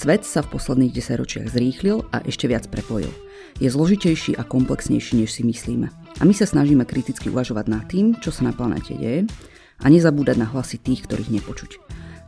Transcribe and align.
Svet 0.00 0.24
sa 0.24 0.40
v 0.40 0.56
posledných 0.56 0.96
desaťročiach 0.96 1.52
zrýchlil 1.52 2.08
a 2.08 2.24
ešte 2.24 2.48
viac 2.48 2.64
prepojil. 2.72 3.12
Je 3.60 3.68
zložitejší 3.68 4.32
a 4.40 4.48
komplexnejší, 4.48 5.20
než 5.20 5.36
si 5.36 5.44
myslíme. 5.44 5.92
A 5.92 6.22
my 6.24 6.32
sa 6.32 6.48
snažíme 6.48 6.88
kriticky 6.88 7.28
uvažovať 7.28 7.68
nad 7.68 7.84
tým, 7.84 8.16
čo 8.16 8.32
sa 8.32 8.48
na 8.48 8.56
planete 8.56 8.96
deje 8.96 9.28
a 9.76 9.86
nezabúdať 9.92 10.40
na 10.40 10.48
hlasy 10.48 10.80
tých, 10.80 11.04
ktorých 11.04 11.36
nepočuť. 11.36 11.76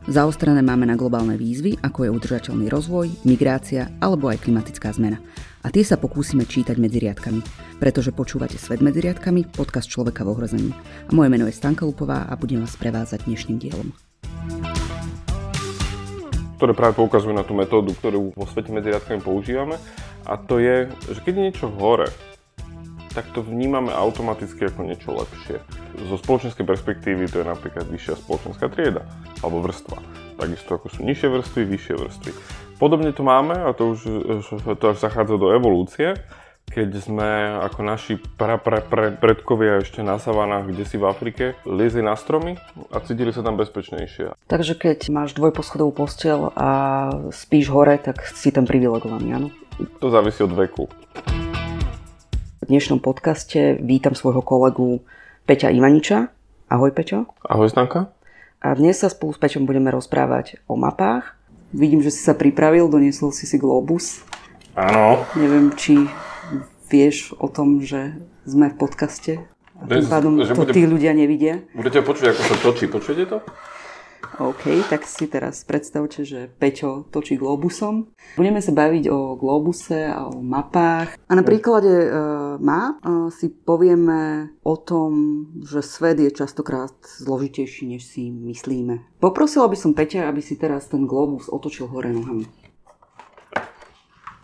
Zaostrené 0.05 0.61
máme 0.61 0.85
na 0.85 0.93
globálne 0.93 1.33
výzvy, 1.33 1.81
ako 1.81 2.05
je 2.05 2.13
udržateľný 2.13 2.69
rozvoj, 2.69 3.09
migrácia 3.25 3.89
alebo 3.97 4.29
aj 4.29 4.45
klimatická 4.45 4.93
zmena. 4.93 5.17
A 5.65 5.73
tie 5.73 5.81
sa 5.81 5.97
pokúsime 5.97 6.45
čítať 6.45 6.77
medzi 6.77 7.01
riadkami, 7.01 7.41
pretože 7.81 8.13
počúvate 8.13 8.61
Svet 8.61 8.85
medzi 8.85 9.01
riadkami, 9.01 9.49
podcast 9.49 9.89
Človeka 9.89 10.21
v 10.21 10.29
ohrození. 10.29 10.71
A 11.09 11.11
moje 11.17 11.33
meno 11.33 11.49
je 11.49 11.57
Stanka 11.57 11.89
Lupová 11.89 12.29
a 12.29 12.37
budem 12.37 12.61
vás 12.61 12.77
prevázať 12.77 13.25
dnešným 13.25 13.57
dielom 13.57 13.89
ktoré 16.63 16.79
práve 16.79 16.95
poukazujú 16.95 17.35
na 17.35 17.43
tú 17.43 17.51
metódu, 17.51 17.91
ktorú 17.91 18.31
vo 18.39 18.47
svete 18.47 18.71
medzi 18.71 18.87
riadkami 18.87 19.19
používame. 19.19 19.75
A 20.23 20.39
to 20.39 20.63
je, 20.63 20.87
že 21.11 21.19
keď 21.19 21.33
je 21.35 21.43
niečo 21.51 21.67
hore, 21.67 22.07
tak 23.11 23.27
to 23.35 23.43
vnímame 23.43 23.91
automaticky 23.91 24.71
ako 24.71 24.87
niečo 24.87 25.11
lepšie. 25.11 25.59
Zo 26.07 26.15
spoločenskej 26.15 26.63
perspektívy 26.63 27.27
to 27.27 27.43
je 27.43 27.51
napríklad 27.51 27.83
vyššia 27.91 28.15
spoločenská 28.15 28.71
trieda 28.71 29.03
alebo 29.43 29.59
vrstva. 29.59 29.99
Takisto 30.39 30.79
ako 30.79 30.87
sú 30.87 31.03
nižšie 31.03 31.27
vrstvy, 31.35 31.61
vyššie 31.67 31.95
vrstvy. 31.99 32.31
Podobne 32.79 33.11
to 33.11 33.27
máme, 33.27 33.59
a 33.59 33.75
to 33.75 33.99
už 33.99 33.99
to 34.79 34.85
až 34.87 35.03
zachádza 35.03 35.35
do 35.35 35.51
evolúcie, 35.51 36.15
keď 36.69 36.89
sme 36.99 37.29
ako 37.65 37.79
naši 37.85 38.13
pra, 38.39 38.57
pra, 38.57 38.81
pra, 38.81 39.13
predkovia 39.13 39.83
ešte 39.83 40.01
na 40.01 40.17
savanách, 40.17 40.71
kde 40.73 40.83
si 40.87 40.95
v 40.97 41.05
Afrike, 41.05 41.45
liezli 41.67 42.01
na 42.01 42.17
stromy 42.17 42.57
a 42.89 42.97
cítili 43.03 43.29
sa 43.35 43.45
tam 43.45 43.59
bezpečnejšie. 43.59 44.33
Takže 44.47 44.73
keď 44.79 44.99
máš 45.11 45.37
dvojposchodovú 45.37 45.93
posteľ 45.93 46.55
a 46.55 46.69
spíš 47.29 47.69
hore, 47.69 47.99
tak 47.99 48.23
si 48.25 48.49
tam 48.49 48.63
privilegovaný, 48.65 49.27
áno? 49.35 49.49
To 49.99 50.09
závisí 50.09 50.41
od 50.45 50.53
veku. 50.53 50.89
V 52.63 52.65
dnešnom 52.71 53.03
podcaste 53.03 53.75
vítam 53.83 54.15
svojho 54.15 54.39
kolegu 54.39 55.03
Peťa 55.43 55.67
Ivaniča. 55.73 56.31
Ahoj 56.71 56.95
Peťo. 56.95 57.27
Ahoj 57.43 57.67
Stanka. 57.67 58.09
A 58.63 58.71
dnes 58.79 59.03
sa 59.03 59.11
spolu 59.11 59.35
s 59.35 59.41
Peťom 59.43 59.67
budeme 59.67 59.91
rozprávať 59.91 60.63
o 60.71 60.79
mapách. 60.79 61.35
Vidím, 61.75 61.99
že 61.99 62.15
si 62.15 62.23
sa 62.23 62.31
pripravil, 62.31 62.87
doniesol 62.87 63.35
si 63.35 63.43
si 63.43 63.59
globus. 63.59 64.23
Áno. 64.73 65.21
Neviem, 65.35 65.75
či 65.75 66.07
vieš 66.93 67.33
o 67.41 67.49
tom, 67.49 67.81
že 67.81 68.21
sme 68.45 68.69
v 68.69 68.77
podcaste. 68.77 69.33
A 69.81 69.89
tým 69.89 70.05
pádom 70.05 70.37
to 70.37 70.53
bude, 70.53 70.69
tí 70.69 70.85
ľudia 70.85 71.17
nevidia. 71.17 71.65
Budete 71.73 72.05
počuť, 72.05 72.29
ako 72.29 72.41
sa 72.45 72.55
točí. 72.61 72.85
Počujete 72.85 73.25
to? 73.25 73.41
OK, 74.39 74.65
tak 74.89 75.05
si 75.05 75.29
teraz 75.29 75.61
predstavte, 75.61 76.25
že 76.25 76.49
Peťo 76.49 77.05
točí 77.13 77.37
globusom. 77.37 78.09
Budeme 78.33 78.65
sa 78.65 78.73
baviť 78.73 79.05
o 79.11 79.37
globuse 79.37 80.09
a 80.09 80.25
o 80.25 80.41
mapách. 80.41 81.13
A 81.29 81.31
na 81.37 81.45
príklade 81.45 81.91
uh, 81.91 82.57
map 82.57 82.97
uh, 83.05 83.29
si 83.29 83.53
povieme 83.53 84.49
o 84.65 84.73
tom, 84.79 85.11
že 85.61 85.85
svet 85.85 86.17
je 86.17 86.33
častokrát 86.33 86.95
zložitejší, 87.21 87.93
než 87.93 88.09
si 88.09 88.33
myslíme. 88.33 89.21
Poprosila 89.21 89.69
by 89.69 89.77
som 89.77 89.93
Peťa, 89.93 90.25
aby 90.25 90.41
si 90.41 90.57
teraz 90.57 90.89
ten 90.89 91.05
globus 91.05 91.45
otočil 91.45 91.85
hore 91.85 92.09
nohami. 92.09 92.49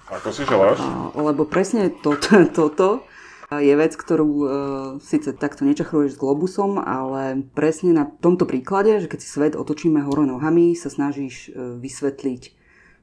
Ako 0.10 0.34
si 0.34 0.44
želáš? 0.46 0.82
Lebo 1.14 1.46
presne 1.46 1.94
toto, 1.94 2.42
toto 2.58 2.88
je 3.54 3.74
vec, 3.74 3.94
ktorú 3.94 4.30
e, 4.30 4.48
síce 5.02 5.34
takto 5.34 5.66
nečachruješ 5.66 6.18
s 6.18 6.22
globusom, 6.22 6.82
ale 6.82 7.46
presne 7.54 7.94
na 7.94 8.06
tomto 8.06 8.50
príklade, 8.50 9.02
že 9.02 9.10
keď 9.10 9.20
si 9.22 9.30
svet 9.30 9.54
otočíme 9.58 10.02
hore 10.06 10.26
nohami, 10.26 10.78
sa 10.78 10.90
snažíš 10.90 11.50
e, 11.50 11.78
vysvetliť 11.82 12.44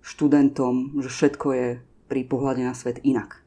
študentom, 0.03 1.03
že 1.03 1.11
všetko 1.11 1.47
je 1.55 1.69
pri 2.07 2.21
pohľade 2.27 2.63
na 2.63 2.75
svet 2.75 3.03
inak. 3.03 3.43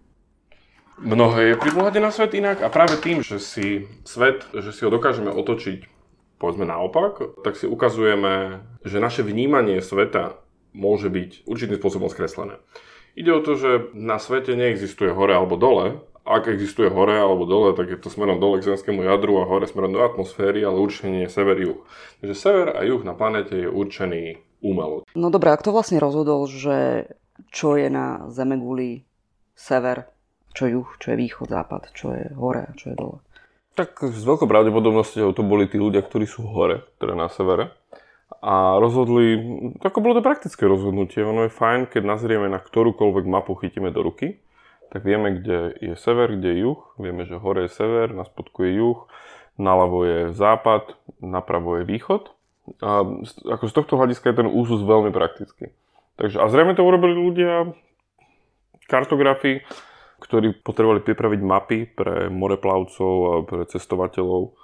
Mnohé 0.99 1.55
je 1.55 1.59
pri 1.59 1.71
pohľade 1.71 1.99
na 2.03 2.11
svet 2.11 2.35
inak 2.35 2.59
a 2.59 2.67
práve 2.67 2.99
tým, 2.99 3.23
že 3.23 3.39
si 3.39 3.87
svet, 4.03 4.43
že 4.51 4.75
si 4.75 4.83
ho 4.83 4.91
dokážeme 4.91 5.31
otočiť 5.31 5.99
povedzme 6.39 6.63
naopak, 6.63 7.43
tak 7.43 7.59
si 7.59 7.67
ukazujeme, 7.67 8.63
že 8.87 9.03
naše 9.03 9.21
vnímanie 9.27 9.83
sveta 9.83 10.39
môže 10.71 11.11
byť 11.11 11.43
určitým 11.45 11.77
spôsobom 11.77 12.07
skreslené. 12.07 12.63
Ide 13.19 13.35
o 13.35 13.43
to, 13.43 13.59
že 13.59 13.91
na 13.91 14.15
svete 14.15 14.55
neexistuje 14.55 15.11
hore 15.11 15.35
alebo 15.35 15.59
dole. 15.59 15.99
Ak 16.23 16.47
existuje 16.47 16.87
hore 16.87 17.19
alebo 17.19 17.43
dole, 17.43 17.75
tak 17.75 17.91
je 17.91 17.99
to 17.99 18.07
smerom 18.07 18.39
dole 18.39 18.63
k 18.63 18.71
zemskému 18.71 19.03
jadru 19.03 19.43
a 19.43 19.49
hore 19.49 19.67
smerom 19.67 19.91
do 19.91 19.99
atmosféry, 19.99 20.63
ale 20.63 20.79
určite 20.79 21.11
nie 21.11 21.27
je 21.27 21.35
sever-juh. 21.35 21.83
Takže 22.23 22.35
sever 22.39 22.71
a 22.71 22.79
juh 22.87 23.03
na 23.03 23.11
planete 23.11 23.67
je 23.67 23.67
určený 23.67 24.39
umelo. 24.63 25.03
No 25.19 25.27
dobré, 25.27 25.51
a 25.51 25.59
kto 25.59 25.75
vlastne 25.75 25.99
rozhodol, 25.99 26.47
že 26.47 27.11
čo 27.51 27.75
je 27.75 27.91
na 27.91 28.31
Zemeguli 28.31 29.03
sever, 29.51 30.07
čo 30.55 30.71
juh, 30.71 30.87
čo 30.95 31.11
je 31.11 31.19
východ, 31.19 31.51
západ, 31.51 31.91
čo 31.91 32.15
je 32.15 32.23
hore 32.39 32.71
a 32.71 32.71
čo 32.71 32.93
je 32.93 32.95
dole? 32.95 33.19
Tak 33.75 33.99
s 34.15 34.23
veľkou 34.23 34.47
pravdepodobnosťou 34.47 35.35
to 35.35 35.43
boli 35.43 35.67
tí 35.67 35.75
ľudia, 35.75 36.07
ktorí 36.07 36.23
sú 36.23 36.47
hore, 36.47 36.87
teda 37.03 37.19
na 37.19 37.27
severe 37.27 37.78
a 38.39 38.79
rozhodli, 38.79 39.35
ako 39.83 39.99
bolo 39.99 40.19
to 40.19 40.23
praktické 40.23 40.63
rozhodnutie, 40.63 41.19
ono 41.23 41.47
je 41.47 41.51
fajn, 41.51 41.91
keď 41.91 42.03
nazrieme 42.07 42.47
na 42.47 42.59
ktorúkoľvek 42.63 43.25
mapu 43.27 43.55
chytíme 43.59 43.91
do 43.91 43.99
ruky, 43.99 44.39
tak 44.89 45.05
vieme, 45.05 45.37
kde 45.37 45.75
je 45.77 45.93
sever, 45.99 46.33
kde 46.33 46.49
je 46.55 46.59
juh, 46.65 46.81
vieme, 46.97 47.27
že 47.27 47.37
hore 47.37 47.67
je 47.67 47.75
sever, 47.75 48.15
na 48.15 48.25
spodku 48.25 48.65
je 48.65 48.79
juh, 48.79 48.99
naľavo 49.59 49.99
je 50.07 50.19
západ, 50.33 50.95
napravo 51.19 51.77
je 51.77 51.83
východ. 51.85 52.31
A 52.79 53.05
ako 53.49 53.65
z 53.69 53.73
tohto 53.75 53.93
hľadiska 53.99 54.31
je 54.31 54.39
ten 54.45 54.49
úzus 54.49 54.81
veľmi 54.81 55.11
praktický. 55.11 55.75
Takže, 56.17 56.41
a 56.41 56.45
zrejme 56.47 56.73
to 56.73 56.87
urobili 56.87 57.13
ľudia, 57.13 57.75
kartografi, 58.89 59.61
ktorí 60.19 60.63
potrebovali 60.65 61.05
pripraviť 61.05 61.41
mapy 61.43 61.79
pre 61.87 62.27
moreplavcov 62.27 63.11
a 63.13 63.33
pre 63.45 63.61
cestovateľov 63.69 64.57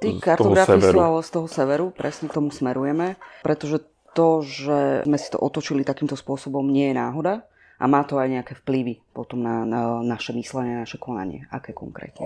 Tí 0.00 0.20
kartografi 0.20 0.78
sú 0.82 0.98
ale 0.98 1.20
z 1.22 1.30
toho 1.30 1.48
severu, 1.48 1.94
presne 1.94 2.28
tomu 2.28 2.52
smerujeme, 2.52 3.16
pretože 3.40 3.82
to, 4.16 4.40
že 4.40 5.04
sme 5.04 5.18
si 5.20 5.28
to 5.28 5.36
otočili 5.36 5.84
takýmto 5.84 6.16
spôsobom, 6.16 6.64
nie 6.64 6.90
je 6.90 6.96
náhoda 6.96 7.44
a 7.76 7.84
má 7.84 8.00
to 8.08 8.16
aj 8.16 8.32
nejaké 8.32 8.52
vplyvy 8.64 9.04
potom 9.12 9.44
na, 9.44 9.68
na 9.68 10.00
naše 10.00 10.32
myslenie, 10.32 10.80
naše 10.80 10.96
konanie. 10.96 11.44
Aké 11.52 11.76
konkrétne? 11.76 12.24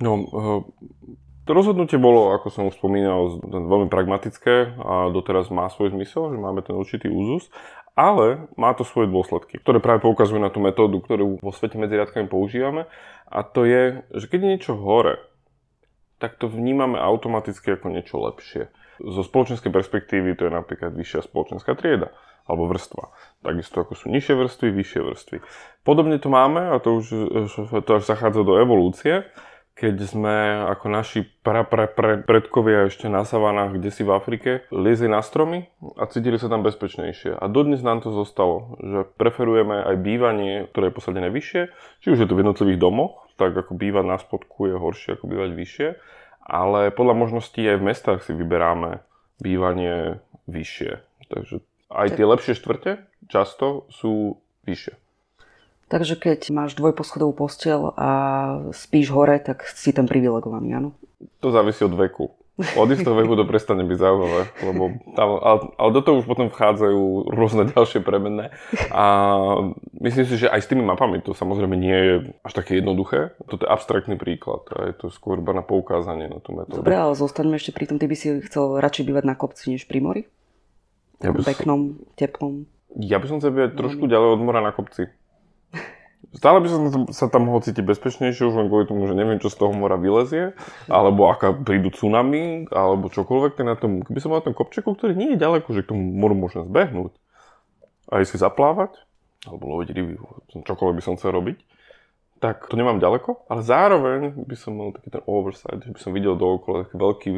No, 0.00 0.12
eh, 0.20 0.60
to 1.48 1.50
rozhodnutie 1.56 1.96
bolo, 1.96 2.36
ako 2.36 2.46
som 2.52 2.68
už 2.68 2.76
spomínal, 2.76 3.40
veľmi 3.42 3.88
pragmatické 3.88 4.76
a 4.76 5.08
doteraz 5.08 5.48
má 5.48 5.66
svoj 5.72 5.96
zmysel, 5.96 6.36
že 6.36 6.38
máme 6.38 6.60
ten 6.60 6.76
určitý 6.76 7.08
úzus, 7.08 7.48
ale 7.96 8.46
má 8.54 8.76
to 8.76 8.84
svoje 8.84 9.08
dôsledky, 9.08 9.58
ktoré 9.58 9.80
práve 9.80 10.04
poukazujú 10.04 10.38
na 10.40 10.52
tú 10.52 10.60
metódu, 10.60 11.00
ktorú 11.00 11.40
vo 11.40 11.52
svete 11.52 11.80
medzi 11.80 11.96
riadkami 11.96 12.28
používame 12.28 12.86
a 13.26 13.40
to 13.40 13.64
je, 13.64 14.04
že 14.14 14.28
keď 14.28 14.38
je 14.40 14.50
niečo 14.52 14.72
hore, 14.76 15.20
tak 16.20 16.36
to 16.36 16.46
vnímame 16.46 17.00
automaticky 17.00 17.74
ako 17.74 17.90
niečo 17.90 18.20
lepšie. 18.20 18.68
Zo 19.00 19.24
spoločenskej 19.24 19.72
perspektívy 19.72 20.36
to 20.36 20.46
je 20.46 20.52
napríklad 20.52 20.92
vyššia 20.92 21.24
spoločenská 21.24 21.72
trieda 21.72 22.12
alebo 22.44 22.68
vrstva. 22.68 23.14
Takisto 23.40 23.86
ako 23.86 23.96
sú 23.96 24.06
nižšie 24.12 24.34
vrstvy, 24.36 24.68
vyššie 24.74 25.00
vrstvy. 25.06 25.36
Podobne 25.86 26.18
to 26.20 26.28
máme, 26.28 26.74
a 26.74 26.76
to 26.82 26.98
už 26.98 27.06
to 27.86 27.90
až 27.96 28.02
zachádza 28.04 28.42
do 28.42 28.58
evolúcie, 28.58 29.24
keď 29.80 29.96
sme 30.04 30.36
ako 30.68 30.92
naši 30.92 31.24
pra, 31.40 31.64
pra, 31.64 31.88
pra, 31.88 32.20
predkovia 32.20 32.92
ešte 32.92 33.08
na 33.08 33.24
savanách, 33.24 33.80
kde 33.80 33.88
si 33.88 34.04
v 34.04 34.12
Afrike, 34.12 34.68
liezli 34.68 35.08
na 35.08 35.24
stromy 35.24 35.72
a 35.96 36.04
cítili 36.04 36.36
sa 36.36 36.52
tam 36.52 36.60
bezpečnejšie. 36.60 37.32
A 37.32 37.44
dodnes 37.48 37.80
nám 37.80 38.04
to 38.04 38.12
zostalo, 38.12 38.76
že 38.76 39.08
preferujeme 39.16 39.80
aj 39.80 39.96
bývanie, 40.04 40.68
ktoré 40.68 40.92
je 40.92 40.96
posadené 41.00 41.32
vyššie, 41.32 41.72
či 42.04 42.06
už 42.12 42.18
je 42.20 42.28
to 42.28 42.36
v 42.36 42.44
jednotlivých 42.44 42.76
domoch, 42.76 43.29
tak 43.40 43.56
ako 43.56 43.72
bývať 43.72 44.04
na 44.04 44.20
spodku 44.20 44.68
je 44.68 44.76
horšie 44.76 45.16
ako 45.16 45.24
bývať 45.24 45.50
vyššie, 45.56 45.88
ale 46.44 46.92
podľa 46.92 47.14
možností 47.16 47.64
aj 47.64 47.80
v 47.80 47.86
mestách 47.88 48.20
si 48.20 48.36
vyberáme 48.36 49.00
bývanie 49.40 50.20
vyššie. 50.44 51.00
Takže 51.32 51.64
aj 51.88 52.08
tie 52.20 52.26
lepšie 52.28 52.52
štvrte 52.52 53.00
často 53.32 53.88
sú 53.88 54.36
vyššie. 54.68 54.94
Takže 55.90 56.14
keď 56.14 56.54
máš 56.54 56.78
dvojposchodovú 56.78 57.34
posteľ 57.34 57.98
a 57.98 58.10
spíš 58.70 59.10
hore, 59.10 59.42
tak 59.42 59.66
si 59.66 59.90
ten 59.90 60.06
privilegovaný, 60.06 60.78
áno? 60.78 60.90
To 61.42 61.50
závisí 61.50 61.82
od 61.82 61.98
veku. 61.98 62.30
Od 62.76 62.88
istého 62.92 63.16
veku 63.16 63.34
to 63.36 63.48
prestane 63.48 63.82
byť 63.82 63.98
zaujímavé, 63.98 64.42
lebo 64.64 64.82
tam, 65.16 65.28
ale, 65.40 65.58
ale 65.80 65.90
do 65.96 66.00
toho 66.04 66.20
už 66.20 66.26
potom 66.28 66.52
vchádzajú 66.52 67.32
rôzne 67.32 67.68
ďalšie 67.72 68.04
premenné. 68.04 68.52
A 68.92 69.04
myslím 69.96 70.24
si, 70.28 70.34
že 70.44 70.52
aj 70.52 70.60
s 70.60 70.70
tými 70.70 70.84
mapami 70.84 71.24
to 71.24 71.32
samozrejme 71.32 71.74
nie 71.74 71.96
je 71.96 72.14
až 72.44 72.52
také 72.52 72.78
jednoduché. 72.78 73.32
Toto 73.48 73.64
je 73.64 73.72
abstraktný 73.72 74.20
príklad 74.20 74.68
a 74.76 74.92
je 74.92 74.94
to 74.94 75.06
skôr 75.08 75.40
iba 75.40 75.56
na 75.56 75.64
poukázanie 75.64 76.28
na 76.28 76.38
tú 76.38 76.52
metódu. 76.52 76.84
Dobre, 76.84 76.94
ale 76.96 77.16
zostaňme 77.16 77.56
ešte 77.56 77.72
pri 77.72 77.88
tom, 77.88 77.96
ty 77.96 78.06
by 78.06 78.16
si 78.16 78.44
chcel 78.44 78.78
radšej 78.78 79.04
bývať 79.08 79.24
na 79.24 79.34
kopci 79.34 79.74
než 79.74 79.88
pri 79.88 80.00
mori? 80.04 80.22
Ja 81.20 81.36
by 81.36 81.44
peknom, 81.44 82.00
teplom. 82.16 82.64
Ja 82.96 83.20
by 83.20 83.26
som 83.28 83.36
chcel 83.38 83.52
bývať 83.52 83.76
trošku 83.76 84.08
ďalej 84.08 84.28
od 84.34 84.40
mora 84.40 84.64
na 84.64 84.72
kopci. 84.72 85.12
Stále 86.30 86.62
by 86.62 86.68
som 86.70 86.80
sa 87.10 87.26
tam 87.26 87.50
cítiť 87.50 87.82
bezpečnejšie, 87.82 88.46
už 88.46 88.54
len 88.54 88.70
kvôli 88.70 88.86
tomu, 88.86 89.10
že 89.10 89.18
neviem, 89.18 89.42
čo 89.42 89.50
z 89.50 89.66
toho 89.66 89.74
mora 89.74 89.98
vylezie, 89.98 90.54
alebo 90.86 91.26
aká 91.26 91.50
prídu 91.50 91.90
tsunami, 91.90 92.70
alebo 92.70 93.10
čokoľvek. 93.10 93.58
Na 93.66 93.74
tom, 93.74 94.06
keby 94.06 94.18
som 94.22 94.30
mal 94.30 94.38
na 94.38 94.52
tom 94.52 94.54
kopčeku, 94.54 94.94
ktorý 94.94 95.18
nie 95.18 95.34
je 95.34 95.42
ďaleko, 95.42 95.74
že 95.74 95.82
k 95.82 95.90
tomu 95.90 96.06
moru 96.06 96.38
môžem 96.38 96.68
zbehnúť. 96.70 97.12
aj 98.14 98.30
si 98.30 98.38
zaplávať, 98.38 98.94
alebo 99.48 99.74
loviť 99.74 99.88
ryby, 99.90 100.14
čokoľvek 100.62 100.96
by 101.00 101.02
som 101.02 101.16
chcel 101.18 101.34
robiť, 101.34 101.58
tak 102.40 102.72
to 102.72 102.74
nemám 102.78 103.02
ďaleko, 103.02 103.44
ale 103.52 103.60
zároveň 103.60 104.32
by 104.32 104.56
som 104.56 104.72
mal 104.72 104.96
taký 104.96 105.12
ten 105.12 105.22
oversight, 105.28 105.84
že 105.84 105.92
by 105.92 106.00
som 106.00 106.16
videl 106.16 106.40
dookola 106.40 106.88
taký 106.88 106.96
veľký 106.96 107.30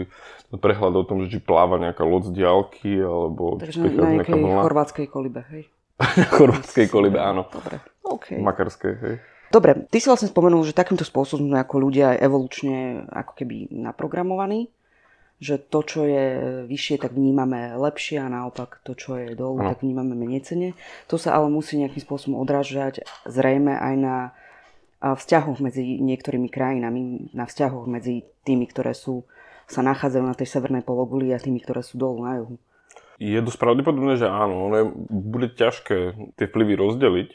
prehľad 0.62 0.94
o 0.94 1.02
tom, 1.02 1.26
že 1.26 1.36
či 1.36 1.38
pláva 1.42 1.74
nejaká 1.82 2.06
loď 2.06 2.30
z 2.30 2.32
diálky, 2.38 2.92
alebo... 3.02 3.58
Takže 3.58 3.82
na 3.98 4.22
nejakej 4.22 4.42
chorvátskej 4.42 5.06
kolibe, 5.10 5.42
hej? 5.50 5.66
na 6.22 6.26
chorvátskej 6.30 6.86
kolibe, 6.86 7.18
áno. 7.18 7.50
Dobre, 7.50 7.82
OK. 8.02 8.38
Makarskej, 8.38 8.94
hej. 9.02 9.16
Dobre, 9.52 9.84
ty 9.92 10.00
si 10.00 10.08
vlastne 10.08 10.32
spomenul, 10.32 10.64
že 10.64 10.72
takýmto 10.72 11.04
spôsobom 11.04 11.52
sme 11.52 11.58
ako 11.60 11.76
ľudia 11.76 12.16
evolučne 12.16 13.04
ako 13.12 13.32
keby 13.36 13.68
naprogramovaní 13.68 14.72
že 15.42 15.58
to, 15.58 15.82
čo 15.82 16.06
je 16.06 16.26
vyššie, 16.70 17.02
tak 17.02 17.18
vnímame 17.18 17.74
lepšie 17.74 18.22
a 18.22 18.30
naopak 18.30 18.78
to, 18.86 18.94
čo 18.94 19.18
je 19.18 19.34
dolu, 19.34 19.58
no. 19.58 19.74
tak 19.74 19.82
vnímame 19.82 20.14
menej 20.14 20.46
cene. 20.46 20.78
To 21.10 21.18
sa 21.18 21.34
ale 21.34 21.50
musí 21.50 21.82
nejakým 21.82 21.98
spôsobom 21.98 22.38
odrážať 22.38 23.02
zrejme 23.26 23.74
aj 23.74 23.94
na 23.98 24.16
vzťahoch 25.02 25.58
medzi 25.58 25.98
niektorými 25.98 26.46
krajinami, 26.46 27.34
na 27.34 27.50
vzťahoch 27.50 27.90
medzi 27.90 28.22
tými, 28.46 28.70
ktoré 28.70 28.94
sú, 28.94 29.26
sa 29.66 29.82
nachádzajú 29.82 30.22
na 30.22 30.38
tej 30.38 30.46
severnej 30.46 30.86
pologuli 30.86 31.34
a 31.34 31.42
tými, 31.42 31.58
ktoré 31.58 31.82
sú 31.82 31.98
dolu 31.98 32.22
na 32.22 32.38
juhu. 32.38 32.54
Je 33.18 33.38
dosť 33.42 33.58
pravdepodobné, 33.58 34.22
že 34.22 34.30
áno, 34.30 34.70
ale 34.70 34.94
bude 35.10 35.50
ťažké 35.50 35.98
tie 36.38 36.46
vplyvy 36.46 36.78
rozdeliť, 36.78 37.30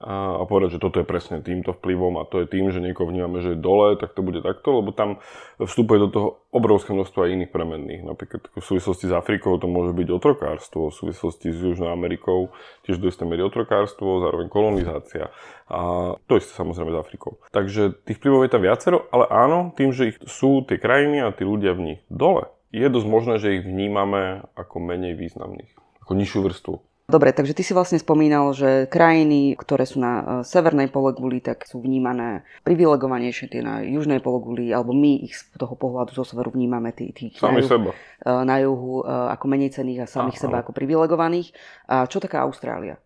a, 0.00 0.40
a 0.40 0.42
povedať, 0.48 0.80
že 0.80 0.82
toto 0.82 0.96
je 0.96 1.04
presne 1.04 1.44
týmto 1.44 1.76
vplyvom 1.76 2.16
a 2.16 2.24
to 2.24 2.40
je 2.40 2.48
tým, 2.48 2.72
že 2.72 2.80
niekoho 2.80 3.12
vnímame, 3.12 3.44
že 3.44 3.52
je 3.52 3.60
dole, 3.60 4.00
tak 4.00 4.16
to 4.16 4.24
bude 4.24 4.40
takto, 4.40 4.80
lebo 4.80 4.96
tam 4.96 5.20
vstupuje 5.60 5.98
do 6.00 6.08
toho 6.08 6.28
obrovské 6.48 6.96
množstvo 6.96 7.28
aj 7.28 7.32
iných 7.36 7.52
premenných. 7.52 8.02
Napríklad 8.08 8.48
v 8.48 8.64
súvislosti 8.64 9.12
s 9.12 9.14
Afrikou 9.14 9.60
to 9.60 9.68
môže 9.68 9.92
byť 9.92 10.08
otrokárstvo, 10.08 10.88
v 10.88 10.96
súvislosti 10.96 11.52
s 11.52 11.58
Južnou 11.60 11.92
Amerikou 11.92 12.48
tiež 12.88 12.96
do 12.96 13.12
istej 13.12 13.28
miery 13.28 13.44
otrokárstvo, 13.44 14.24
zároveň 14.24 14.48
kolonizácia. 14.48 15.28
A 15.68 16.12
to 16.24 16.40
isté 16.40 16.56
samozrejme 16.56 16.96
s 16.96 17.00
Afrikou. 17.04 17.36
Takže 17.52 17.92
tých 18.08 18.16
vplyvov 18.24 18.48
je 18.48 18.52
tam 18.56 18.64
viacero, 18.64 19.04
ale 19.12 19.28
áno, 19.28 19.76
tým, 19.76 19.92
že 19.92 20.16
ich 20.16 20.18
sú 20.24 20.64
tie 20.64 20.80
krajiny 20.80 21.20
a 21.20 21.28
tí 21.28 21.44
ľudia 21.44 21.76
v 21.76 21.84
nich 21.94 22.00
dole, 22.08 22.48
je 22.72 22.88
dosť 22.88 23.06
možné, 23.06 23.34
že 23.36 23.60
ich 23.60 23.68
vnímame 23.68 24.48
ako 24.56 24.80
menej 24.80 25.12
významných, 25.12 25.76
ako 26.00 26.12
nižšiu 26.16 26.40
vrstvu. 26.40 26.74
Dobre, 27.10 27.34
takže 27.34 27.58
ty 27.58 27.66
si 27.66 27.74
vlastne 27.74 27.98
spomínal, 27.98 28.54
že 28.54 28.86
krajiny, 28.86 29.58
ktoré 29.58 29.82
sú 29.82 29.98
na 29.98 30.12
e, 30.14 30.22
severnej 30.46 30.86
pologuli, 30.94 31.42
tak 31.42 31.66
sú 31.66 31.82
vnímané 31.82 32.46
privilegovanejšie 32.62 33.50
tie 33.50 33.62
na 33.66 33.82
južnej 33.82 34.22
pologuli, 34.22 34.70
alebo 34.70 34.94
my 34.94 35.26
ich 35.26 35.34
z 35.34 35.50
toho 35.58 35.74
pohľadu 35.74 36.14
zo 36.14 36.22
severu 36.22 36.54
vnímame 36.54 36.94
tých, 36.94 37.12
tých 37.12 37.34
na, 37.42 37.58
juhu, 37.58 37.66
seba. 37.66 37.90
E, 37.90 38.30
na 38.46 38.56
juhu 38.62 39.02
e, 39.02 39.04
ako 39.34 39.44
menej 39.50 39.74
cených 39.74 40.06
a 40.06 40.10
samých 40.10 40.38
a, 40.38 40.42
seba 40.46 40.56
ako 40.62 40.70
privilegovaných. 40.70 41.50
A 41.90 42.06
čo 42.06 42.22
taká 42.22 42.46
Austrália? 42.46 43.02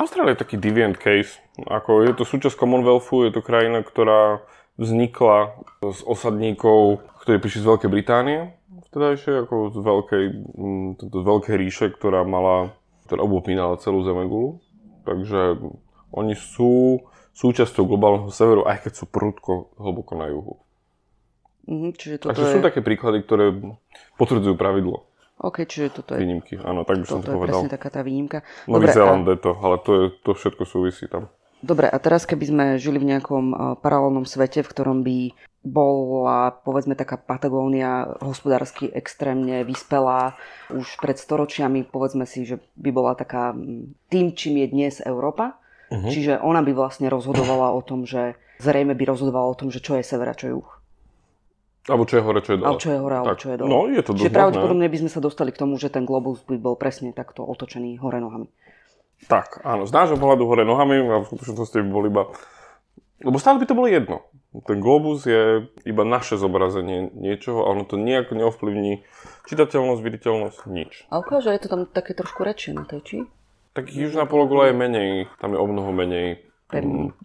Austrália 0.00 0.32
je 0.32 0.42
taký 0.48 0.56
deviant 0.56 0.96
case. 0.96 1.36
Ako 1.68 2.08
je 2.08 2.16
to 2.16 2.24
súčasť 2.24 2.56
Commonwealthu, 2.56 3.28
je 3.28 3.36
to 3.36 3.44
krajina, 3.44 3.84
ktorá 3.84 4.40
vznikla 4.80 5.60
z 5.84 6.00
osadníkov, 6.08 7.04
ktorí 7.20 7.36
prišli 7.36 7.60
z 7.60 7.68
Veľkej 7.68 7.90
Británie, 7.92 8.56
vtedajšie, 8.88 9.44
ako 9.44 9.56
z 9.72 9.78
veľkej, 9.80 10.24
z 11.00 11.24
veľkej 11.24 11.56
ríše, 11.56 11.86
ktorá 11.92 12.24
mala 12.24 12.76
ktorá 13.12 13.28
obopínala 13.28 13.76
celú 13.76 14.00
Zemegulu. 14.08 14.64
Takže 15.04 15.60
oni 16.16 16.32
sú 16.32 17.04
súčasťou 17.36 17.84
globálneho 17.84 18.32
severu, 18.32 18.64
aj 18.64 18.88
keď 18.88 18.92
sú 18.96 19.04
prudko 19.04 19.76
hlboko 19.76 20.16
na 20.16 20.32
juhu. 20.32 20.56
Mm, 21.68 21.92
čiže 21.92 22.24
toto 22.24 22.32
Takže 22.32 22.44
je... 22.48 22.52
sú 22.56 22.58
také 22.64 22.80
príklady, 22.80 23.20
ktoré 23.20 23.52
potvrdzujú 24.16 24.56
pravidlo. 24.56 25.04
OK, 25.44 25.68
čiže 25.68 26.00
toto 26.00 26.16
je... 26.16 26.24
Výnimky, 26.24 26.56
áno, 26.56 26.88
tak 26.88 27.04
by 27.04 27.06
som 27.06 27.20
to, 27.20 27.36
povedal. 27.36 27.60
je 27.60 27.68
presne 27.68 27.72
taká 27.76 27.88
tá 27.92 28.00
výnimka. 28.00 28.48
Nový 28.64 28.88
Zéland 28.88 29.28
a... 29.28 29.36
je 29.36 29.38
to, 29.44 29.52
ale 29.60 29.76
to, 29.84 29.90
je, 29.92 30.04
to 30.24 30.30
všetko 30.32 30.62
súvisí 30.64 31.04
tam. 31.04 31.28
Dobre, 31.62 31.86
a 31.86 31.94
teraz 32.02 32.26
keby 32.26 32.44
sme 32.44 32.64
žili 32.82 32.98
v 32.98 33.14
nejakom 33.14 33.44
uh, 33.54 33.58
paralelnom 33.78 34.26
svete, 34.26 34.66
v 34.66 34.70
ktorom 34.74 35.06
by 35.06 35.30
bola 35.62 36.50
povedzme 36.66 36.98
taká 36.98 37.14
Patagónia 37.14 38.18
hospodársky 38.18 38.90
extrémne 38.90 39.62
vyspelá 39.62 40.34
už 40.74 40.98
pred 40.98 41.14
storočiami, 41.14 41.86
povedzme 41.86 42.26
si, 42.26 42.42
že 42.42 42.58
by 42.74 42.90
bola 42.90 43.14
taká 43.14 43.54
tým, 44.10 44.34
čím 44.34 44.58
je 44.58 44.66
dnes 44.74 44.94
Európa. 45.06 45.54
Uh-huh. 45.94 46.10
Čiže 46.10 46.42
ona 46.42 46.66
by 46.66 46.74
vlastne 46.74 47.06
rozhodovala 47.06 47.70
o 47.78 47.80
tom, 47.84 48.10
že 48.10 48.34
zrejme 48.58 48.98
by 48.98 49.04
rozhodovala 49.06 49.46
o 49.46 49.58
tom, 49.58 49.70
že 49.70 49.78
čo 49.78 49.94
je 49.94 50.02
sever 50.02 50.26
a 50.26 50.34
čo 50.34 50.46
je 50.50 50.52
juh. 50.58 50.70
Alebo 51.82 52.06
čo 52.06 52.14
je 52.18 52.22
hore, 52.22 52.40
čo 52.42 52.50
je 52.54 52.58
dole. 52.62 52.66
Alebo 52.70 52.82
čo 52.82 52.90
je 52.90 52.98
hore, 53.02 53.16
alebo 53.18 53.36
čo 53.38 53.48
je 53.50 53.56
dole. 53.58 53.70
No, 53.70 53.78
je 53.90 54.02
to 54.06 54.10
Čiže 54.14 54.30
pravdepodobne 54.30 54.86
by 54.86 54.98
sme 55.02 55.10
sa 55.10 55.18
dostali 55.18 55.50
k 55.50 55.60
tomu, 55.62 55.74
že 55.82 55.90
ten 55.90 56.06
globus 56.06 56.42
by 56.46 56.58
bol 56.58 56.78
presne 56.78 57.10
takto 57.10 57.42
otočený 57.42 57.98
hore 57.98 58.22
nohami. 58.22 58.46
Tak, 59.30 59.62
áno, 59.62 59.86
z 59.86 59.92
nášho 59.94 60.18
pohľadu 60.18 60.44
hore 60.46 60.66
nohami 60.66 60.98
a 61.06 61.22
v 61.22 61.28
skutočnosti 61.30 61.78
by 61.78 61.90
bol 61.90 62.04
iba... 62.06 62.22
Lebo 63.22 63.38
stále 63.38 63.62
by 63.62 63.66
to 63.70 63.78
bolo 63.78 63.86
jedno. 63.86 64.26
Ten 64.66 64.84
globus 64.84 65.24
je 65.24 65.64
iba 65.88 66.04
naše 66.04 66.36
zobrazenie 66.36 67.08
niečoho 67.16 67.64
a 67.64 67.72
ono 67.72 67.88
to 67.88 67.96
nejako 67.96 68.36
neovplyvní 68.36 69.00
čitateľnosť, 69.48 70.00
viditeľnosť, 70.02 70.58
nič. 70.68 70.92
A 71.08 71.22
ukáže, 71.22 71.54
je 71.54 71.62
to 71.62 71.72
tam 71.72 71.82
také 71.88 72.12
trošku 72.12 72.44
rečie 72.44 72.76
na 72.76 72.84
tej, 72.84 73.00
či? 73.00 73.16
Tak 73.72 73.88
južná 73.88 74.28
pologula 74.28 74.68
je 74.68 74.76
menej, 74.76 75.10
tam 75.40 75.56
je 75.56 75.58
o 75.62 75.64
mnoho 75.64 75.96
menej 75.96 76.44
pevniny. 76.68 77.08
Mm, 77.08 77.16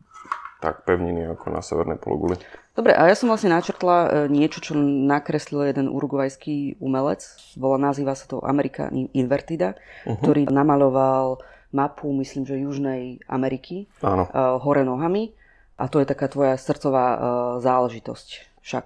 tak, 0.64 0.88
pevniny 0.88 1.28
ako 1.36 1.46
na 1.52 1.60
severnej 1.60 2.00
pologuli. 2.00 2.40
Dobre, 2.78 2.96
a 2.96 3.10
ja 3.10 3.16
som 3.18 3.28
vlastne 3.28 3.52
načrtla 3.52 3.98
e, 4.06 4.10
niečo, 4.32 4.64
čo 4.64 4.78
nakreslil 4.80 5.68
jeden 5.68 5.92
urugvajský 5.92 6.80
umelec. 6.80 7.26
Volá, 7.60 7.76
nazýva 7.76 8.16
sa 8.16 8.30
to 8.30 8.40
Amerika 8.46 8.88
Invertida, 8.94 9.76
uh-huh. 10.06 10.16
ktorý 10.22 10.48
namaloval 10.48 11.44
mapu, 11.72 12.12
myslím, 12.16 12.48
že 12.48 12.60
Južnej 12.60 13.20
Ameriky 13.28 13.88
Áno. 14.00 14.28
Uh, 14.28 14.58
hore 14.62 14.88
nohami 14.88 15.36
a 15.78 15.88
to 15.92 16.00
je 16.02 16.08
taká 16.08 16.28
tvoja 16.32 16.56
srdcová 16.56 17.06
uh, 17.14 17.20
záležitosť 17.60 18.60
však. 18.64 18.86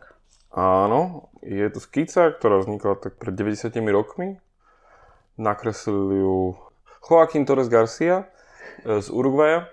Áno, 0.52 1.32
je 1.40 1.64
to 1.72 1.80
skica, 1.80 2.36
ktorá 2.36 2.60
vznikla 2.60 3.00
tak 3.00 3.16
pred 3.16 3.32
90 3.32 3.72
rokmi. 3.96 4.36
Nakreslil 5.40 6.12
ju 6.12 6.36
Joaquín 7.08 7.48
Torres 7.48 7.72
Garcia 7.72 8.28
e, 8.84 9.00
z 9.00 9.08
Uruguaya. 9.10 9.72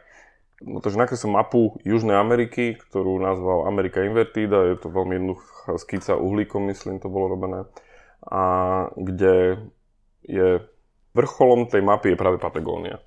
No, 0.62 0.78
takže 0.78 1.02
nakreslil 1.02 1.34
mapu 1.34 1.82
Južnej 1.82 2.14
Ameriky, 2.14 2.78
ktorú 2.78 3.18
nazval 3.18 3.66
Amerika 3.66 4.06
Invertida. 4.06 4.70
Je 4.70 4.78
to 4.78 4.86
veľmi 4.90 5.18
jednoduchá 5.18 5.70
skica 5.82 6.14
uhlíkom, 6.14 6.70
myslím, 6.70 7.02
to 7.02 7.10
bolo 7.10 7.34
robené. 7.34 7.66
A 8.22 8.42
kde 8.94 9.66
je 10.22 10.62
vrcholom 11.18 11.66
tej 11.66 11.82
mapy 11.82 12.14
je 12.14 12.20
práve 12.20 12.38
Patagónia. 12.38 13.02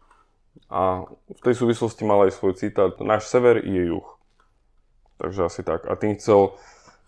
A 0.68 1.08
v 1.08 1.42
tej 1.44 1.56
súvislosti 1.56 2.04
mal 2.04 2.28
aj 2.28 2.36
svoj 2.36 2.60
citát, 2.60 2.96
náš 3.00 3.32
sever 3.32 3.64
je 3.64 3.92
juh. 3.92 4.08
Takže 5.20 5.48
asi 5.48 5.62
tak. 5.64 5.88
A 5.88 5.96
tým 5.96 6.20
chcel 6.20 6.56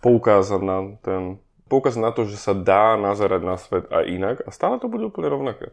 poukázať 0.03 0.61
na 0.63 0.77
ten, 0.99 1.39
poukázať 1.71 2.01
na 2.03 2.11
to, 2.11 2.27
že 2.27 2.35
sa 2.39 2.51
dá 2.55 2.99
nazerať 2.99 3.41
na 3.43 3.55
svet 3.55 3.87
aj 3.87 4.03
inak 4.07 4.37
a 4.43 4.49
stále 4.51 4.79
to 4.79 4.91
bude 4.91 5.07
úplne 5.07 5.31
rovnaké. 5.31 5.71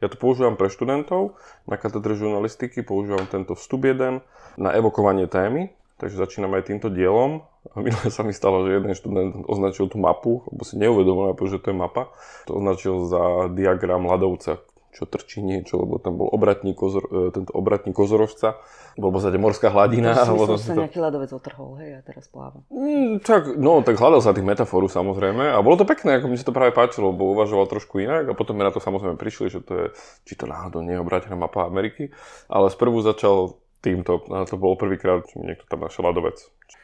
Ja 0.00 0.08
to 0.08 0.16
používam 0.16 0.56
pre 0.56 0.72
študentov 0.72 1.36
na 1.68 1.76
katedre 1.76 2.16
žurnalistiky, 2.16 2.80
používam 2.80 3.28
tento 3.28 3.52
vstup 3.52 3.84
jeden 3.84 4.24
na 4.56 4.72
evokovanie 4.72 5.28
témy, 5.28 5.76
takže 6.00 6.16
začínam 6.16 6.56
aj 6.56 6.72
týmto 6.72 6.88
dielom. 6.88 7.44
A 7.76 7.84
minulé 7.84 8.08
sa 8.08 8.24
mi 8.24 8.32
stalo, 8.32 8.64
že 8.64 8.80
jeden 8.80 8.96
študent 8.96 9.44
označil 9.44 9.92
tú 9.92 10.00
mapu, 10.00 10.40
lebo 10.48 10.64
si 10.64 10.80
neuvedomil, 10.80 11.36
že 11.36 11.60
to 11.60 11.72
je 11.72 11.76
mapa. 11.76 12.08
To 12.48 12.56
označil 12.56 13.04
za 13.04 13.52
diagram 13.52 14.08
ľadovca, 14.08 14.64
čo 14.90 15.06
trčí 15.06 15.38
niečo, 15.40 15.78
lebo 15.78 16.02
tam 16.02 16.18
bol 16.18 16.28
obratník, 16.30 16.74
kozor, 16.74 17.06
e, 17.08 17.30
tento 17.30 17.54
obratník 17.54 17.94
kozorožca, 17.94 18.58
bol 18.98 19.14
v 19.14 19.22
podstate 19.22 19.38
morská 19.38 19.70
hladina. 19.70 20.12
To 20.12 20.34
alebo 20.34 20.58
sa 20.58 20.74
to... 20.74 20.82
nejaký 20.82 20.98
ľadovec 20.98 21.30
otrhol, 21.30 21.78
hej, 21.78 21.98
a 21.98 22.00
teraz 22.02 22.26
pláva. 22.26 22.60
Mm, 22.68 23.22
tak, 23.22 23.54
no, 23.54 23.80
tak 23.86 23.96
hľadal 23.96 24.20
sa 24.20 24.34
tých 24.34 24.46
metaforu 24.46 24.90
samozrejme 24.90 25.54
a 25.54 25.58
bolo 25.62 25.78
to 25.78 25.86
pekné, 25.86 26.18
ako 26.18 26.26
mi 26.26 26.36
sa 26.36 26.46
to 26.46 26.56
práve 26.56 26.74
páčilo, 26.74 27.14
lebo 27.14 27.30
uvažoval 27.32 27.70
trošku 27.70 28.02
inak 28.02 28.30
a 28.30 28.34
potom 28.34 28.58
mi 28.58 28.66
na 28.66 28.74
to 28.74 28.82
samozrejme 28.82 29.14
prišli, 29.14 29.46
že 29.48 29.60
to 29.62 29.72
je, 29.74 29.86
či 30.26 30.34
to 30.34 30.50
náhodou 30.50 30.82
nie 30.82 30.98
je 30.98 31.02
obrátená 31.02 31.38
mapa 31.38 31.64
Ameriky, 31.64 32.10
ale 32.50 32.66
sprvu 32.68 32.98
začal 33.06 33.54
týmto, 33.80 34.26
a 34.28 34.44
to 34.44 34.60
bolo 34.60 34.76
prvýkrát, 34.76 35.24
že 35.24 35.40
niekto 35.40 35.64
tam 35.64 35.86
našiel 35.86 36.12
ľadovec. 36.12 36.36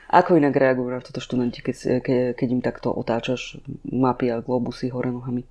Ako 0.07 0.39
inak 0.39 0.55
reagujú 0.55 0.89
na 0.89 1.03
toto 1.03 1.19
študenti, 1.19 1.61
keď, 1.61 2.01
keď, 2.01 2.19
keď 2.39 2.49
im 2.55 2.63
takto 2.63 2.95
otáčaš 2.95 3.59
mapy 3.85 4.31
a 4.31 4.39
globusy 4.39 4.89
hore 4.89 5.11
nohami? 5.11 5.45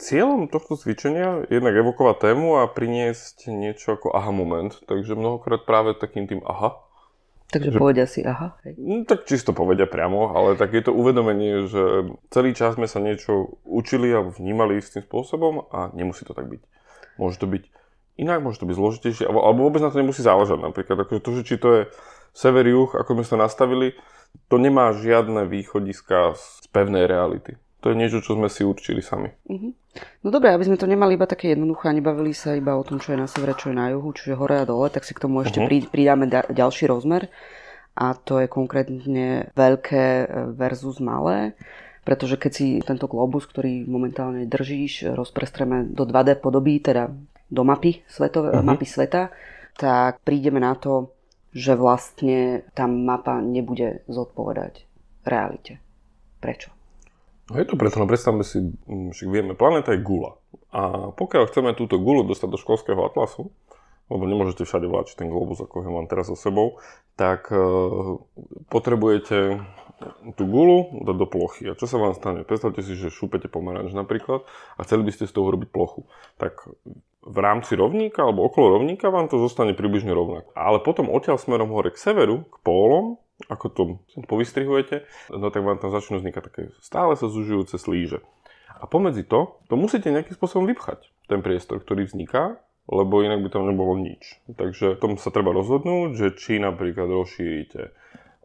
Cieľom 0.00 0.48
tohto 0.48 0.80
cvičenia 0.80 1.44
je 1.44 1.60
jednak 1.60 1.76
evokovať 1.76 2.32
tému 2.32 2.64
a 2.64 2.72
priniesť 2.72 3.52
niečo 3.52 4.00
ako 4.00 4.16
aha 4.16 4.32
moment. 4.32 4.72
Takže 4.88 5.12
mnohokrát 5.12 5.68
práve 5.68 5.92
takým 5.92 6.24
tým 6.24 6.40
aha. 6.40 6.80
Takže 7.52 7.74
že, 7.74 7.76
povedia 7.76 8.06
si 8.08 8.24
aha. 8.24 8.56
Hej. 8.64 8.80
No, 8.80 9.04
tak 9.04 9.28
čisto 9.28 9.52
povedia 9.52 9.84
priamo, 9.84 10.32
ale 10.32 10.56
tak 10.56 10.72
je 10.72 10.88
to 10.88 10.96
uvedomenie, 10.96 11.68
že 11.68 12.16
celý 12.32 12.56
čas 12.56 12.80
sme 12.80 12.88
sa 12.88 12.96
niečo 12.96 13.60
učili 13.68 14.08
a 14.16 14.24
vnímali 14.24 14.80
istým 14.80 15.04
spôsobom 15.04 15.68
a 15.68 15.92
nemusí 15.92 16.24
to 16.24 16.32
tak 16.32 16.48
byť. 16.48 16.62
Môže 17.20 17.36
to 17.36 17.44
byť 17.50 17.68
inak, 18.16 18.40
môže 18.40 18.64
to 18.64 18.68
byť 18.70 18.76
zložitejšie, 18.80 19.24
alebo, 19.28 19.68
vôbec 19.68 19.84
na 19.84 19.92
to 19.92 20.00
nemusí 20.00 20.24
záležať. 20.24 20.64
Napríklad 20.64 20.96
akože 21.04 21.20
to, 21.20 21.30
že 21.36 21.42
či 21.44 21.54
to 21.60 21.68
je 21.76 21.82
sever, 22.32 22.64
juh, 22.64 22.88
ako 22.96 23.20
sme 23.20 23.24
sa 23.28 23.36
nastavili, 23.36 23.98
to 24.46 24.56
nemá 24.56 24.96
žiadne 24.96 25.44
východiska 25.44 26.38
z 26.38 26.64
pevnej 26.70 27.04
reality. 27.04 27.58
To 27.80 27.92
je 27.92 27.96
niečo, 27.96 28.20
čo 28.20 28.36
sme 28.36 28.52
si 28.52 28.60
určili 28.60 29.00
sami. 29.00 29.32
Uh-huh. 29.48 29.72
No 30.20 30.28
dobre, 30.28 30.52
aby 30.52 30.68
sme 30.68 30.76
to 30.76 30.84
nemali 30.84 31.16
iba 31.16 31.24
také 31.24 31.56
jednoduché 31.56 31.88
a 31.88 31.96
nebavili 31.96 32.36
sa 32.36 32.52
iba 32.52 32.76
o 32.76 32.84
tom, 32.84 33.00
čo 33.00 33.16
je 33.16 33.18
na 33.20 33.24
severe, 33.24 33.56
čo 33.56 33.72
je 33.72 33.76
na 33.80 33.88
juhu, 33.88 34.12
čiže 34.12 34.36
hore 34.36 34.60
a 34.60 34.68
dole, 34.68 34.92
tak 34.92 35.08
si 35.08 35.16
k 35.16 35.22
tomu 35.24 35.40
ešte 35.40 35.64
uh-huh. 35.64 35.88
pridáme 35.88 36.28
da- 36.28 36.48
ďalší 36.48 36.92
rozmer 36.92 37.32
a 37.96 38.12
to 38.14 38.38
je 38.38 38.46
konkrétne 38.46 39.50
veľké 39.56 40.04
e, 40.22 40.26
versus 40.54 41.02
malé 41.02 41.58
pretože 42.00 42.40
keď 42.40 42.52
si 42.52 42.66
tento 42.80 43.06
globus, 43.06 43.44
ktorý 43.44 43.84
momentálne 43.84 44.48
držíš, 44.48 45.12
rozprestreme 45.12 45.84
do 45.84 46.08
2D 46.08 46.40
podoby, 46.40 46.80
teda 46.80 47.12
do 47.52 47.62
mapy, 47.62 48.02
svetové, 48.08 48.56
uh-huh. 48.56 48.64
mapy 48.64 48.88
sveta, 48.88 49.28
tak 49.76 50.18
prídeme 50.24 50.58
na 50.58 50.74
to, 50.74 51.12
že 51.52 51.74
vlastne 51.74 52.62
tá 52.72 52.86
mapa 52.86 53.42
nebude 53.42 54.06
zodpovedať 54.06 54.86
realite. 55.26 55.82
Prečo? 56.40 56.79
No 57.50 57.58
je 57.58 57.66
to 57.66 57.74
preto, 57.74 57.98
no 57.98 58.06
predstavme 58.06 58.46
si, 58.46 58.62
že 59.10 59.26
vieme, 59.26 59.58
planéta 59.58 59.90
je 59.90 60.06
gula. 60.06 60.38
A 60.70 61.10
pokiaľ 61.10 61.50
chceme 61.50 61.74
túto 61.74 61.98
gulu 61.98 62.22
dostať 62.22 62.48
do 62.54 62.58
školského 62.62 63.02
atlasu, 63.02 63.50
lebo 64.06 64.22
nemôžete 64.26 64.62
všade 64.62 64.86
vláčiť 64.86 65.26
ten 65.26 65.28
globus, 65.30 65.58
ako 65.58 65.82
ho 65.82 65.90
mám 65.90 66.06
teraz 66.06 66.30
so 66.30 66.38
sebou, 66.38 66.78
tak 67.18 67.50
uh, 67.50 68.22
potrebujete 68.70 69.66
tú 70.34 70.44
gulu 70.48 71.04
dať 71.04 71.16
do 71.18 71.26
plochy. 71.28 71.68
A 71.68 71.76
čo 71.76 71.84
sa 71.84 72.00
vám 72.00 72.16
stane? 72.16 72.42
Predstavte 72.42 72.80
si, 72.80 72.96
že 72.96 73.12
šúpete 73.12 73.52
pomeranč 73.52 73.92
napríklad 73.92 74.48
a 74.74 74.80
chceli 74.82 75.04
by 75.04 75.12
ste 75.12 75.28
z 75.28 75.34
toho 75.36 75.52
robiť 75.52 75.68
plochu. 75.68 76.08
Tak 76.40 76.72
v 77.20 77.38
rámci 77.38 77.76
rovníka 77.76 78.24
alebo 78.24 78.48
okolo 78.48 78.80
rovníka 78.80 79.12
vám 79.12 79.28
to 79.28 79.36
zostane 79.36 79.76
približne 79.76 80.10
rovnako. 80.10 80.56
Ale 80.56 80.80
potom 80.80 81.12
odtiaľ 81.12 81.36
smerom 81.36 81.68
hore 81.70 81.92
k 81.92 82.00
severu, 82.00 82.48
k 82.48 82.56
pólom, 82.64 83.19
ako 83.48 83.66
to 83.72 83.82
povystrihujete, 84.28 85.08
no 85.32 85.48
tak 85.48 85.62
vám 85.64 85.80
tam 85.80 85.94
začnú 85.94 86.20
vznikať 86.20 86.42
také 86.44 86.62
stále 86.84 87.14
sa 87.16 87.30
zužujúce 87.30 87.80
slíže. 87.80 88.20
A 88.80 88.88
pomedzi 88.88 89.24
to, 89.24 89.60
to 89.68 89.76
musíte 89.76 90.08
nejakým 90.08 90.36
spôsobom 90.36 90.64
vypchať, 90.68 91.08
ten 91.28 91.44
priestor, 91.44 91.80
ktorý 91.84 92.08
vzniká, 92.08 92.58
lebo 92.90 93.22
inak 93.22 93.44
by 93.44 93.48
tam 93.52 93.68
nebolo 93.70 93.94
nič. 94.00 94.40
Takže 94.50 94.98
tom 94.98 95.20
sa 95.20 95.30
treba 95.30 95.54
rozhodnúť, 95.54 96.10
že 96.16 96.28
či 96.34 96.58
napríklad 96.58 97.06
rozšírite 97.06 97.94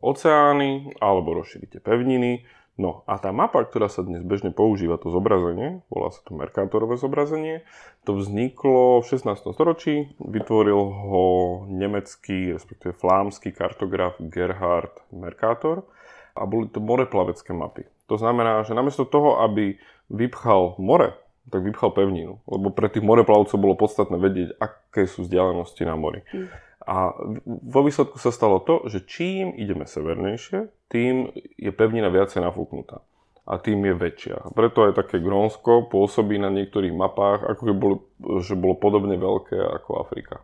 oceány 0.05 0.93
alebo 1.01 1.33
rozšírite 1.41 1.81
pevniny. 1.81 2.45
No 2.75 3.07
a 3.07 3.15
tá 3.15 3.31
mapa, 3.31 3.63
ktorá 3.63 3.87
sa 3.87 4.03
dnes 4.03 4.19
bežne 4.19 4.51
používa, 4.51 4.99
to 4.99 5.07
zobrazenie, 5.07 5.79
volá 5.87 6.11
sa 6.11 6.19
to 6.27 6.35
Mercatorové 6.35 6.99
zobrazenie, 6.99 7.63
to 8.03 8.19
vzniklo 8.19 8.99
v 8.99 9.07
16. 9.07 9.47
storočí, 9.55 10.11
vytvoril 10.19 10.75
ho 10.83 11.25
nemecký, 11.71 12.51
respektíve 12.51 12.91
flámsky 12.91 13.55
kartograf 13.55 14.19
Gerhard 14.19 14.91
Mercator 15.15 15.87
a 16.35 16.43
boli 16.43 16.67
to 16.67 16.83
moreplavecké 16.83 17.55
mapy. 17.55 17.87
To 18.11 18.19
znamená, 18.19 18.67
že 18.67 18.75
namiesto 18.75 19.07
toho, 19.07 19.39
aby 19.39 19.79
vypchal 20.11 20.75
more, 20.75 21.15
tak 21.47 21.63
vypchal 21.63 21.95
pevninu, 21.95 22.43
lebo 22.43 22.75
pre 22.75 22.91
tých 22.91 23.07
moreplavcov 23.07 23.55
bolo 23.55 23.79
podstatné 23.79 24.19
vedieť, 24.19 24.59
aké 24.59 25.07
sú 25.07 25.23
vzdialenosti 25.23 25.87
na 25.87 25.95
mori. 25.95 26.27
Mm. 26.35 26.51
A 26.85 27.17
vo 27.45 27.81
výsledku 27.81 28.21
sa 28.21 28.29
stalo 28.29 28.61
to, 28.61 28.85
že 28.85 29.09
čím 29.09 29.57
ideme 29.57 29.89
severnejšie, 29.89 30.69
tým 30.89 31.33
je 31.57 31.71
pevnina 31.73 32.13
viacej 32.13 32.45
nafúknutá. 32.45 33.01
A 33.45 33.61
tým 33.61 33.81
je 33.85 33.93
väčšia. 33.93 34.53
Preto 34.53 34.89
aj 34.89 34.97
také 34.97 35.21
Grónsko 35.21 35.89
pôsobí 35.89 36.37
na 36.41 36.49
niektorých 36.49 36.93
mapách, 36.93 37.45
ako 37.45 37.61
keby 37.61 37.77
bolo, 37.77 37.95
že 38.41 38.57
bolo 38.57 38.77
podobne 38.77 39.17
veľké 39.17 39.57
ako 39.57 40.01
Afrika. 40.01 40.41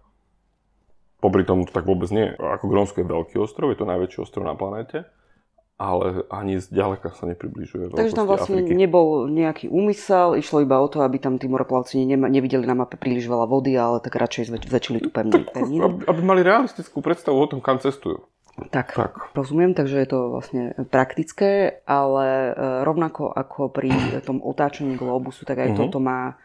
Popri 1.21 1.45
tom 1.45 1.65
to 1.65 1.73
tak 1.73 1.85
vôbec 1.85 2.09
nie. 2.09 2.29
Ako 2.33 2.69
Grónsko 2.69 3.01
je 3.01 3.09
veľký 3.09 3.35
ostrov, 3.41 3.73
je 3.73 3.81
to 3.81 3.89
najväčší 3.89 4.25
ostrov 4.25 4.45
na 4.45 4.57
planéte 4.57 5.05
ale 5.81 6.29
ani 6.29 6.61
zďaleka 6.61 7.09
sa 7.17 7.25
nepribližuje. 7.25 7.89
Takže 7.97 8.13
tam 8.13 8.29
vlastne 8.29 8.61
Afriky. 8.61 8.77
nebol 8.77 9.25
nejaký 9.25 9.65
úmysel, 9.65 10.37
išlo 10.37 10.61
iba 10.61 10.77
o 10.77 10.85
to, 10.85 11.01
aby 11.01 11.17
tam 11.17 11.41
tí 11.41 11.49
moreplavci 11.49 12.05
ne, 12.05 12.21
nevideli 12.21 12.69
na 12.69 12.77
mape 12.77 13.01
príliš 13.01 13.25
veľa 13.25 13.49
vody, 13.49 13.73
ale 13.73 13.97
tak 13.97 14.13
radšej 14.13 14.53
zväčšili 14.61 15.01
tú 15.01 15.09
pevninu. 15.09 15.49
Aby, 15.57 16.05
aby 16.05 16.21
mali 16.21 16.45
realistickú 16.45 17.01
predstavu 17.01 17.41
o 17.41 17.49
tom, 17.49 17.65
kam 17.65 17.81
cestujú. 17.81 18.21
Tak, 18.69 18.93
tak, 18.93 19.33
rozumiem, 19.33 19.73
takže 19.73 20.05
je 20.05 20.07
to 20.11 20.19
vlastne 20.29 20.63
praktické, 20.91 21.81
ale 21.87 22.53
e, 22.53 22.83
rovnako 22.85 23.33
ako 23.33 23.73
pri 23.73 23.89
tom 24.27 24.37
otáčaní 24.37 24.93
globusu, 25.01 25.49
tak 25.49 25.65
aj 25.65 25.73
uh-huh. 25.73 25.81
toto 25.89 25.97
má 25.97 26.37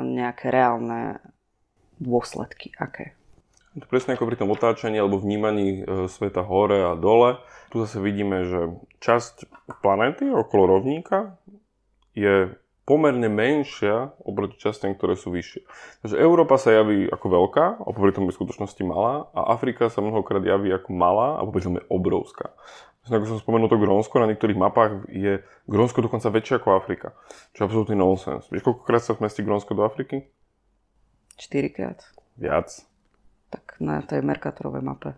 nejaké 0.00 0.48
reálne 0.48 1.20
dôsledky. 2.00 2.72
Aké? 2.80 3.12
To 3.78 3.86
presne 3.86 4.18
ako 4.18 4.26
pri 4.26 4.34
tom 4.34 4.50
otáčaní 4.50 4.98
alebo 4.98 5.22
vnímaní 5.22 5.86
e, 5.86 6.10
sveta 6.10 6.42
hore 6.42 6.90
a 6.90 6.98
dole. 6.98 7.38
Tu 7.70 7.78
zase 7.78 8.02
vidíme, 8.02 8.42
že 8.42 8.74
časť 8.98 9.46
planéty 9.78 10.26
okolo 10.26 10.74
rovníka 10.74 11.38
je 12.18 12.50
pomerne 12.82 13.30
menšia 13.30 14.10
oproti 14.26 14.58
častiam, 14.58 14.98
ktoré 14.98 15.14
sú 15.14 15.30
vyššie. 15.30 15.62
Takže 16.02 16.18
Európa 16.18 16.58
sa 16.58 16.74
javí 16.74 17.06
ako 17.06 17.26
veľká, 17.30 17.66
a 17.78 17.88
popri 17.94 18.10
tom 18.10 18.26
je 18.26 18.34
v 18.34 18.38
skutočnosti 18.42 18.82
malá, 18.82 19.30
a 19.30 19.54
Afrika 19.54 19.86
sa 19.86 20.02
mnohokrát 20.02 20.42
javí 20.42 20.74
ako 20.74 20.90
malá, 20.90 21.38
a 21.38 21.46
popri 21.46 21.62
tom 21.62 21.78
je 21.78 21.86
obrovská. 21.86 22.50
Ako 23.06 23.26
som 23.30 23.38
spomenul 23.38 23.70
to 23.70 23.78
Grónsko, 23.78 24.18
na 24.18 24.34
niektorých 24.34 24.58
mapách 24.58 25.06
je 25.06 25.46
Grónsko 25.70 26.02
dokonca 26.02 26.26
väčšie 26.34 26.58
ako 26.58 26.74
Afrika. 26.74 27.14
Čo 27.54 27.62
je 27.62 27.66
absolútny 27.70 27.94
nonsens. 27.94 28.50
Vieš, 28.50 28.66
koľkokrát 28.66 29.06
sa 29.06 29.14
vmestí 29.14 29.46
Grónsko 29.46 29.78
do 29.78 29.86
Afriky? 29.86 30.26
4 31.38 31.70
krát. 31.70 32.02
Viac 32.34 32.89
tak 33.50 33.76
na 33.82 34.00
tej 34.00 34.22
Mercatorovej 34.22 34.82
mape. 34.82 35.10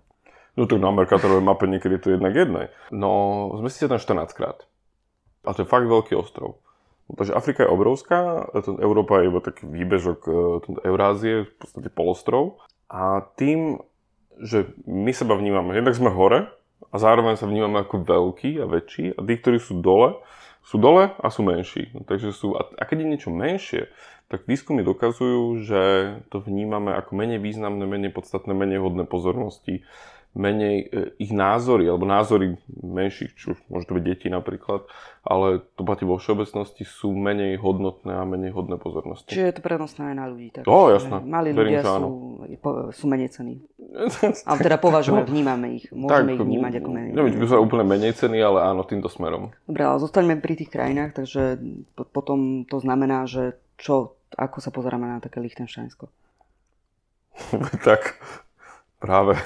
No 0.56 0.68
tak 0.68 0.80
na 0.80 0.92
Mercatorovej 0.92 1.44
mape 1.44 1.64
niekedy 1.68 1.96
to 2.00 2.12
jednak 2.12 2.32
jednej. 2.32 2.68
No, 2.92 3.52
zmestíte 3.60 3.92
tam 3.92 4.00
14 4.00 4.36
krát. 4.36 4.58
A 5.44 5.56
to 5.56 5.64
je 5.64 5.70
fakt 5.70 5.88
veľký 5.88 6.16
ostrov. 6.16 6.60
Takže 7.12 7.36
Afrika 7.36 7.66
je 7.66 7.74
obrovská, 7.74 8.48
Európa 8.80 9.20
je 9.20 9.28
iba 9.28 9.40
taký 9.44 9.68
výbežok 9.68 10.18
e, 10.24 10.32
Eurázie, 10.88 11.44
v 11.44 11.54
podstate 11.60 11.88
polostrov. 11.92 12.62
A 12.88 13.26
tým, 13.36 13.84
že 14.40 14.72
my 14.88 15.12
seba 15.12 15.36
vnímame, 15.36 15.76
jednak 15.76 15.98
sme 15.98 16.08
hore 16.08 16.48
a 16.88 16.96
zároveň 16.96 17.36
sa 17.36 17.44
vnímame 17.44 17.84
ako 17.84 18.06
veľký 18.06 18.64
a 18.64 18.68
väčší 18.70 19.12
a 19.12 19.20
tí, 19.20 19.34
ktorí 19.36 19.58
sú 19.60 19.82
dole, 19.84 20.16
sú 20.62 20.78
dole 20.78 21.12
a 21.12 21.26
sú 21.28 21.42
menší. 21.44 21.90
Takže 22.06 22.32
sú, 22.32 22.54
a 22.56 22.82
keď 22.86 22.96
je 23.02 23.10
niečo 23.12 23.30
menšie, 23.34 23.82
tak 24.32 24.48
výskumy 24.48 24.80
dokazujú, 24.80 25.60
že 25.60 25.82
to 26.32 26.40
vnímame 26.40 26.96
ako 26.96 27.12
menej 27.12 27.36
významné, 27.36 27.84
menej 27.84 28.16
podstatné, 28.16 28.56
menej 28.56 28.80
hodné 28.80 29.04
pozornosti, 29.04 29.84
menej 30.32 30.76
e, 30.88 31.12
ich 31.20 31.28
názory, 31.28 31.84
alebo 31.84 32.08
názory 32.08 32.56
menších, 32.80 33.36
čo 33.36 33.52
môže 33.68 33.84
to 33.84 33.96
byť 34.00 34.04
deti 34.04 34.28
napríklad, 34.32 34.88
ale 35.20 35.60
to 35.76 35.84
platí 35.84 36.08
vo 36.08 36.16
všeobecnosti, 36.16 36.88
sú 36.88 37.12
menej 37.12 37.60
hodnotné 37.60 38.16
a 38.16 38.24
menej 38.24 38.56
hodné 38.56 38.80
pozornosti. 38.80 39.28
Čiže 39.28 39.48
je 39.52 39.56
to 39.60 39.62
prenosné 39.62 40.02
aj 40.12 40.16
na 40.16 40.26
ľudí. 40.32 40.48
Tak, 40.56 40.64
oh, 40.64 40.88
jasné. 40.88 41.20
Malí 41.20 41.52
ľudia 41.52 41.84
sú, 41.84 42.08
sú 42.96 43.04
menej 43.12 43.28
cení. 43.28 43.60
ale 44.48 44.58
teda 44.64 44.80
považujeme, 44.80 45.28
vnímame 45.28 45.76
ich, 45.76 45.92
môžeme 45.92 46.32
tak, 46.32 46.36
ich 46.40 46.48
vnímať 46.48 46.72
ako 46.80 46.88
menej. 46.88 47.10
Neviem, 47.12 47.32
či 47.36 47.38
by 47.44 47.46
úplne 47.60 47.84
menej 47.84 48.12
cení, 48.16 48.40
ale 48.40 48.64
áno, 48.64 48.88
týmto 48.88 49.12
smerom. 49.12 49.52
Dobre, 49.68 49.82
ale 49.84 50.00
zostaňme 50.00 50.40
pri 50.40 50.64
tých 50.64 50.72
krajinách, 50.72 51.12
takže 51.12 51.60
potom 51.92 52.64
to 52.64 52.80
znamená, 52.80 53.28
že 53.28 53.60
čo 53.76 54.16
ako 54.34 54.58
sa 54.60 54.70
pozeráme 54.70 55.06
na 55.06 55.18
také 55.18 55.38
Lichtensteinsko? 55.38 56.08
tak 57.88 58.20
práve 58.98 59.36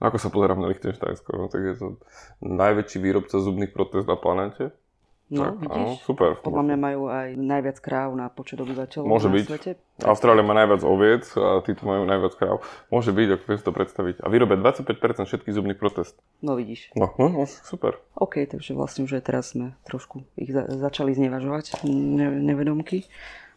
ako 0.00 0.16
sa 0.16 0.32
pozerám 0.32 0.64
na 0.64 0.72
Lichtensteinsko? 0.72 1.28
No, 1.36 1.52
tak 1.52 1.60
je 1.60 1.74
to 1.76 1.86
najväčší 2.40 2.98
výrobca 3.04 3.36
zubných 3.36 3.68
protéz 3.68 4.08
na 4.08 4.16
planete. 4.16 4.72
No, 5.30 5.46
tak, 5.46 5.62
vidíš? 5.62 5.78
Áno, 5.94 6.02
super. 6.02 6.30
Podľa 6.42 6.62
mňa 6.66 6.76
majú 6.80 7.02
aj 7.06 7.28
najviac 7.38 7.78
kráv 7.78 8.18
na 8.18 8.26
počet 8.26 8.58
obyvateľov 8.58 9.06
Môže 9.06 9.30
na 9.30 9.34
byť. 9.38 9.44
svete. 9.46 9.70
Austrália 10.02 10.42
má 10.42 10.58
najviac 10.58 10.82
oviec 10.82 11.22
a 11.38 11.62
títo 11.62 11.86
majú 11.86 12.02
najviac 12.02 12.34
kráv. 12.34 12.56
Môže 12.90 13.14
byť, 13.14 13.28
ako 13.38 13.54
si 13.54 13.62
to 13.62 13.70
predstaviť. 13.70 14.16
A 14.24 14.26
vyrobia 14.26 14.58
25% 14.58 15.30
všetkých 15.30 15.54
zubných 15.54 15.78
protéz. 15.78 16.18
No 16.42 16.58
vidíš. 16.58 16.90
No, 16.98 17.14
no, 17.14 17.30
no, 17.30 17.46
super. 17.46 18.02
OK, 18.18 18.42
takže 18.42 18.74
vlastne 18.74 19.06
už 19.06 19.20
aj 19.20 19.22
teraz 19.22 19.54
sme 19.54 19.78
trošku 19.86 20.26
ich 20.34 20.50
za- 20.50 20.66
začali 20.66 21.14
znevažovať, 21.14 21.86
ne- 21.86 22.42
nevedomky. 22.42 23.06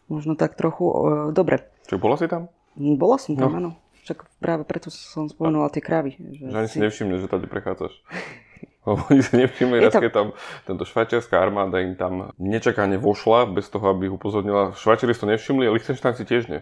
Možno 0.08 0.36
tak 0.36 0.54
trochu. 0.54 0.84
Dobre. 1.32 1.64
Čo, 1.88 1.96
bola 1.96 2.16
si 2.20 2.28
tam? 2.28 2.52
Bola 2.74 3.16
som 3.16 3.38
tam, 3.38 3.50
no. 3.54 3.58
áno. 3.58 3.70
Však 4.04 4.28
práve 4.36 4.62
preto 4.68 4.92
som 4.92 5.30
spomenula 5.32 5.72
tie 5.72 5.80
krávy. 5.80 6.20
Že, 6.20 6.52
že 6.52 6.56
ani 6.60 6.68
si 6.68 6.78
nevšimne, 6.82 7.16
že 7.24 7.28
tady 7.30 7.48
prechádzaš. 7.48 7.94
Lebo 8.84 9.00
oni 9.08 9.24
si 9.24 9.32
nevšimli, 9.40 9.80
raz, 9.80 9.96
keď 9.96 10.12
tam 10.12 10.26
tento 10.68 10.84
švajčiarská 10.84 11.40
armáda 11.40 11.80
im 11.80 11.96
tam 11.96 12.36
nečakane 12.36 13.00
vošla, 13.00 13.48
bez 13.48 13.72
toho, 13.72 13.96
aby 13.96 14.12
ich 14.12 14.14
upozornila. 14.14 14.76
Švajčiari 14.76 15.16
to 15.16 15.24
nevšimli 15.24 15.64
a 15.64 15.72
Lichtenstein 15.72 16.12
si 16.12 16.28
tiež 16.28 16.52
nie. 16.52 16.60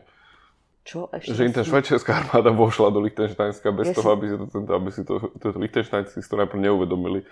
Čo 0.83 1.07
ešte? 1.15 1.39
Že 1.39 1.47
im 1.47 1.55
tá 1.55 1.63
švajčiarská 1.63 2.11
armáda 2.27 2.51
vošla 2.51 2.91
do 2.91 2.99
Lichtensteinska 3.07 3.71
bez 3.71 3.91
Ja 3.91 3.95
toho, 3.95 4.19
aby 4.19 4.27
si 4.27 4.35
to, 4.35 4.47
tento, 4.51 4.73
aby 4.75 4.91
si 4.91 5.03
to, 5.07 5.15
to 5.39 5.47
Lichtensteinci 5.55 6.19
si 6.19 6.27
to 6.27 6.35
najprv 6.35 6.59
neuvedomili. 6.59 7.23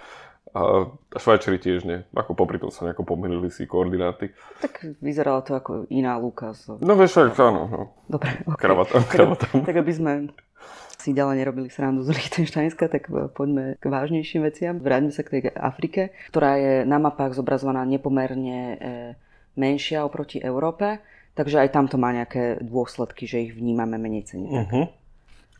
A, 0.50 0.86
a 0.90 1.18
Švajčari 1.18 1.62
tiež 1.62 1.86
nie. 1.86 2.02
Ako 2.14 2.34
popri 2.34 2.58
tom 2.58 2.74
sa 2.74 2.86
nejako 2.86 3.06
pomýlili 3.06 3.50
si 3.54 3.70
koordináty. 3.70 4.34
Tak 4.62 4.98
vyzeralo 4.98 5.42
to 5.46 5.54
ako 5.54 5.86
iná 5.90 6.18
Luka. 6.18 6.54
So... 6.54 6.78
No 6.82 6.98
vieš, 6.98 7.22
tak 7.22 7.38
áno, 7.38 7.70
no. 7.70 7.80
Dobre, 8.10 8.42
okay. 8.46 8.58
Kravatám, 8.58 9.02
kravatám. 9.06 9.62
Tak 9.62 9.76
aby 9.78 9.92
sme 9.94 10.12
si 11.00 11.16
ďalej 11.16 11.42
nerobili 11.42 11.68
srandu 11.72 12.04
z 12.04 12.12
Liechtensteinska, 12.12 12.92
tak 12.92 13.08
e, 13.08 13.32
poďme 13.32 13.80
k 13.80 13.84
vážnejším 13.88 14.44
veciam. 14.44 14.74
Vráťme 14.78 15.10
sa 15.10 15.24
k 15.24 15.32
tej 15.38 15.40
Afrike, 15.56 16.12
ktorá 16.28 16.60
je 16.60 16.74
na 16.84 17.00
mapách 17.00 17.32
zobrazovaná 17.32 17.88
nepomerne 17.88 18.58
e, 18.60 18.76
menšia 19.56 20.04
oproti 20.04 20.38
Európe, 20.38 21.00
takže 21.40 21.64
aj 21.64 21.72
tam 21.72 21.88
to 21.88 21.96
má 21.96 22.12
nejaké 22.12 22.60
dôsledky, 22.60 23.24
že 23.24 23.48
ich 23.48 23.52
vnímame 23.56 23.96
menej 23.96 24.28
cene. 24.28 24.48
Uh-huh. 24.48 24.86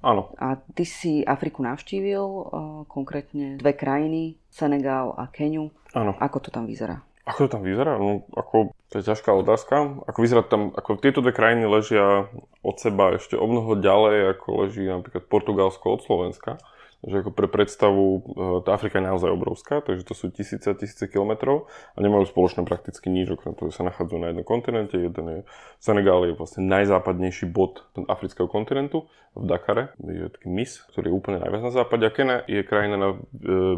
Áno. 0.00 0.32
A 0.40 0.56
ty 0.76 0.88
si 0.88 1.20
Afriku 1.24 1.60
navštívil, 1.60 2.24
e, 2.24 2.44
konkrétne 2.88 3.60
dve 3.60 3.76
krajiny, 3.76 4.40
Senegal 4.48 5.12
a 5.16 5.28
Keniu. 5.28 5.68
Áno. 5.92 6.16
Ako 6.16 6.40
to 6.40 6.48
tam 6.48 6.64
vyzerá? 6.64 7.04
Ako 7.28 7.46
to 7.46 7.60
tam 7.60 7.62
vyzerá? 7.62 8.00
No, 8.00 8.24
ako, 8.32 8.72
to 8.88 9.00
je 9.00 9.04
ťažká 9.04 9.30
otázka. 9.36 10.02
Ako 10.08 10.18
vyzerá 10.24 10.42
tam, 10.42 10.72
ako 10.72 10.96
tieto 10.96 11.20
dve 11.20 11.36
krajiny 11.36 11.68
ležia 11.68 12.26
od 12.64 12.76
seba 12.80 13.14
ešte 13.20 13.36
o 13.36 13.44
mnoho 13.44 13.76
ďalej, 13.76 14.40
ako 14.40 14.48
leží 14.64 14.88
napríklad 14.88 15.28
Portugalsko 15.28 16.00
od 16.00 16.00
Slovenska. 16.00 16.56
Takže 17.00 17.24
ako 17.24 17.32
pre 17.32 17.48
predstavu, 17.48 18.04
e, 18.04 18.20
tá 18.60 18.76
Afrika 18.76 19.00
je 19.00 19.08
naozaj 19.08 19.32
obrovská, 19.32 19.80
takže 19.80 20.04
to 20.04 20.12
sú 20.12 20.28
tisíce 20.28 20.68
a 20.68 20.76
tisíce 20.76 21.08
kilometrov 21.08 21.64
a 21.96 21.98
nemajú 22.04 22.28
spoločné 22.28 22.68
prakticky 22.68 23.08
nič, 23.08 23.32
okrem 23.32 23.56
toho, 23.56 23.72
že 23.72 23.80
sa 23.80 23.88
nachádzajú 23.88 24.18
na 24.20 24.28
jednom 24.28 24.44
kontinente. 24.44 25.00
Jeden 25.00 25.26
je, 25.32 25.38
Senegal 25.80 26.28
je 26.28 26.36
vlastne 26.36 26.68
najzápadnejší 26.68 27.48
bod 27.48 27.88
afrického 28.04 28.44
kontinentu 28.52 29.08
v 29.32 29.48
Dakare, 29.48 29.96
je 29.96 30.28
taký 30.28 30.52
mis, 30.52 30.76
ktorý 30.92 31.08
je 31.08 31.16
úplne 31.16 31.38
najviac 31.40 31.62
na 31.64 31.72
západe 31.72 32.04
a 32.04 32.12
Kenia 32.12 32.44
je 32.44 32.60
krajina 32.68 33.00
na 33.00 33.08
e, 33.16 33.18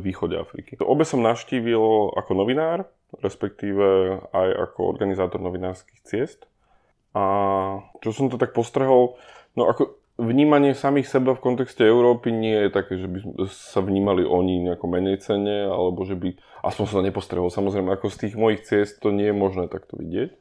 východe 0.03 0.35
Afriky. 0.35 0.75
Obe 0.83 1.07
som 1.07 1.23
navštívil 1.23 1.79
ako 2.19 2.31
novinár, 2.35 2.91
respektíve 3.23 4.19
aj 4.35 4.49
ako 4.67 4.91
organizátor 4.91 5.39
novinárskych 5.39 6.03
ciest. 6.03 6.51
A 7.15 7.25
čo 8.03 8.11
som 8.11 8.33
to 8.33 8.41
tak 8.41 8.57
postrehol, 8.57 9.21
no 9.53 9.69
ako 9.69 10.02
vnímanie 10.23 10.73
samých 10.73 11.11
seba 11.11 11.35
v 11.35 11.43
kontexte 11.43 11.83
Európy 11.83 12.31
nie 12.31 12.55
je 12.67 12.71
také, 12.71 12.97
že 12.97 13.11
by 13.11 13.19
sa 13.51 13.83
vnímali 13.83 14.23
oni 14.23 14.71
nejako 14.71 14.87
menej 14.87 15.19
cene, 15.21 15.67
alebo 15.67 16.07
že 16.07 16.15
by, 16.15 16.39
aspoň 16.63 16.85
som 16.87 16.97
to 17.03 17.09
nepostrehol, 17.11 17.51
samozrejme 17.51 17.91
ako 17.93 18.07
z 18.09 18.17
tých 18.27 18.35
mojich 18.39 18.63
ciest 18.63 19.03
to 19.03 19.11
nie 19.11 19.29
je 19.29 19.37
možné 19.37 19.67
takto 19.67 19.99
vidieť. 19.99 20.33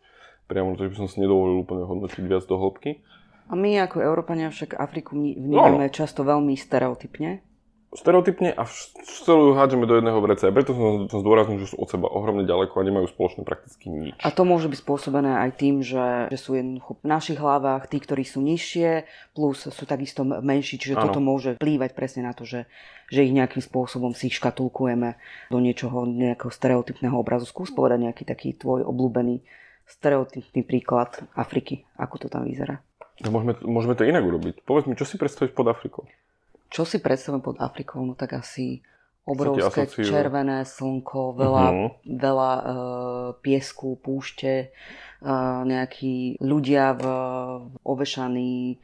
Priamo, 0.45 0.77
že 0.77 0.87
by 0.87 0.95
som 0.95 1.07
si 1.09 1.19
nedovolil 1.19 1.65
úplne 1.65 1.83
hodnotiť 1.83 2.23
viac 2.27 2.45
do 2.45 2.55
hĺbky. 2.59 3.01
A 3.51 3.53
my 3.57 3.83
ako 3.83 3.99
Európania 3.99 4.47
však 4.47 4.79
Afriku 4.79 5.19
vní- 5.19 5.35
vnímame 5.35 5.91
často 5.91 6.23
veľmi 6.23 6.55
stereotypne. 6.55 7.43
Stereotypne 7.91 8.55
a 8.55 8.63
celú 9.03 9.51
hádžeme 9.51 9.83
do 9.83 9.99
jedného 9.99 10.15
vreca. 10.23 10.47
A 10.47 10.55
preto 10.55 10.71
som, 10.71 11.11
som 11.11 11.19
zdôraznil, 11.19 11.59
že 11.59 11.75
sú 11.75 11.75
od 11.75 11.91
seba 11.91 12.07
ohromne 12.07 12.47
ďaleko 12.47 12.79
a 12.79 12.87
nemajú 12.87 13.11
spoločné 13.11 13.43
prakticky 13.43 13.91
nič. 13.91 14.15
A 14.23 14.31
to 14.31 14.47
môže 14.47 14.71
byť 14.71 14.79
spôsobené 14.79 15.43
aj 15.43 15.59
tým, 15.59 15.83
že, 15.83 16.31
že 16.31 16.39
sú 16.39 16.55
jednoducho 16.55 17.03
v 17.03 17.11
našich 17.11 17.35
hlavách 17.35 17.91
tí, 17.91 17.99
ktorí 17.99 18.23
sú 18.23 18.39
nižšie, 18.39 19.03
plus 19.35 19.67
sú 19.67 19.83
takisto 19.83 20.23
menší, 20.23 20.79
čiže 20.79 20.95
Áno. 20.95 21.11
toto 21.11 21.19
môže 21.19 21.59
vplývať 21.59 21.91
presne 21.91 22.23
na 22.23 22.31
to, 22.31 22.47
že, 22.47 22.63
že 23.11 23.27
ich 23.27 23.35
nejakým 23.35 23.59
spôsobom 23.59 24.15
si 24.15 24.31
škatulkujeme 24.31 25.19
do 25.51 25.59
niečoho, 25.59 26.07
nejakého 26.07 26.47
stereotypného 26.47 27.19
obrazu. 27.19 27.43
Skús 27.43 27.75
povedať 27.75 28.07
nejaký 28.07 28.23
taký 28.23 28.55
tvoj 28.55 28.87
obľúbený 28.87 29.43
stereotypný 29.83 30.63
príklad 30.63 31.27
Afriky, 31.35 31.83
ako 31.99 32.23
to 32.23 32.27
tam 32.31 32.47
vyzerá. 32.47 32.79
No, 33.19 33.35
môžeme, 33.35 33.53
môžeme 33.67 33.99
to 33.99 34.07
inak 34.07 34.23
urobiť. 34.23 34.63
Povedz 34.63 34.87
mi, 34.87 34.95
čo 34.95 35.03
si 35.03 35.19
predstavíš 35.19 35.51
pod 35.51 35.67
Afrikou? 35.67 36.07
Čo 36.71 36.87
si 36.87 37.03
predstavujem 37.03 37.43
pod 37.43 37.59
Afrikou? 37.59 37.99
No 38.01 38.15
tak 38.15 38.31
asi 38.33 38.79
obrovské 39.27 39.85
červené 39.85 40.65
slnko, 40.65 41.35
veľa, 41.37 41.65
Mhm. 41.69 41.87
veľa 42.17 42.51
e, 42.51 42.61
piesku, 43.43 43.99
púšte, 43.99 44.71
e, 45.21 45.31
nejakí 45.67 46.41
ľudia 46.41 46.97
v, 46.97 47.03
ovešaní 47.85 48.53
e, 48.71 48.75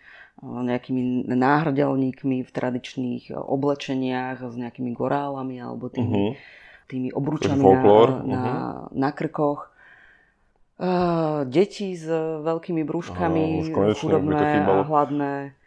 nejakými 0.43 1.25
náhrdelníkmi 1.25 2.45
v 2.45 2.49
tradičných 2.53 3.33
oblečeniach 3.33 4.45
s 4.45 4.53
nejakými 4.53 4.93
gorálami 4.93 5.57
alebo 5.57 5.89
tými, 5.89 6.13
Uh-huh. 6.13 6.33
tými 6.85 7.09
obrúčami 7.09 7.57
folklór, 7.63 8.21
na, 8.21 8.35
na, 8.35 8.43
na 8.93 9.09
krkoch. 9.15 9.73
Uh, 10.77 11.41
deti 11.49 11.97
s 11.97 12.05
veľkými 12.45 12.85
brúškami, 12.85 13.73
to 13.73 13.97
chudobné 13.97 14.61
a 14.61 14.85
hladné. 14.85 15.57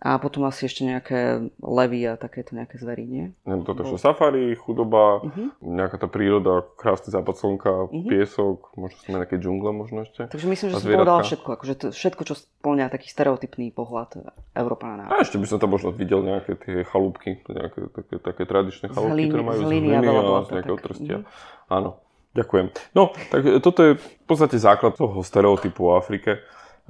A 0.00 0.16
potom 0.16 0.48
asi 0.48 0.64
ešte 0.64 0.80
nejaké 0.80 1.44
levy 1.60 2.08
a 2.08 2.16
takéto 2.16 2.56
nejaké 2.56 2.80
zvery, 2.80 3.04
nie? 3.04 3.24
Neviem, 3.44 3.68
toto 3.68 3.84
ešte 3.84 4.00
safari, 4.00 4.56
chudoba, 4.56 5.20
Uh-huh. 5.20 5.52
nejaká 5.60 6.00
tá 6.00 6.08
príroda, 6.08 6.64
krásny 6.80 7.12
západ 7.12 7.36
slnka, 7.36 7.92
Mhm. 7.92 8.08
piesok, 8.08 8.72
možno 8.80 8.96
sme 8.96 9.20
nejaké 9.20 9.36
džungle 9.36 9.76
možno 9.76 10.08
ešte. 10.08 10.24
Takže 10.24 10.48
myslím, 10.48 10.68
že 10.72 10.74
som 10.80 10.88
povedala 10.88 11.20
všetko. 11.20 11.48
Akože 11.52 11.74
to, 11.76 11.86
všetko, 11.92 12.22
čo 12.24 12.34
splňa 12.34 12.88
taký 12.88 13.12
stereotypný 13.12 13.76
pohľad 13.76 14.32
Európana 14.56 15.04
na 15.04 15.12
A 15.12 15.20
ešte 15.20 15.36
by 15.36 15.44
som 15.44 15.60
tam 15.60 15.68
možno 15.68 15.92
videl 15.92 16.24
nejaké 16.24 16.56
tie 16.56 16.80
chalúbky, 16.80 17.44
nejaké 17.44 17.92
také, 17.92 18.14
také 18.24 18.42
tradičné 18.48 18.88
chalúbky, 18.88 19.28
ktoré 19.28 19.44
majú 19.44 19.60
z 19.60 19.68
hliny 19.68 19.88
a 19.92 20.00
a 20.00 20.48
z 20.48 20.50
nejakého 20.56 20.78
tak. 20.80 20.84
trstia. 20.88 21.16
Mhm. 21.20 21.24
Áno, 21.68 21.90
ďakujem. 22.32 22.66
No, 22.96 23.12
tak 23.28 23.44
toto 23.60 23.80
je 23.84 23.92
v 24.00 24.24
podstate 24.24 24.56
základ 24.56 24.96
toho 24.96 25.20
stereotypu 25.20 25.92
o 25.92 26.00
Afrike. 26.00 26.40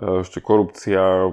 E, 0.00 0.24
Ešte 0.24 0.40
korupcia, 0.40 1.28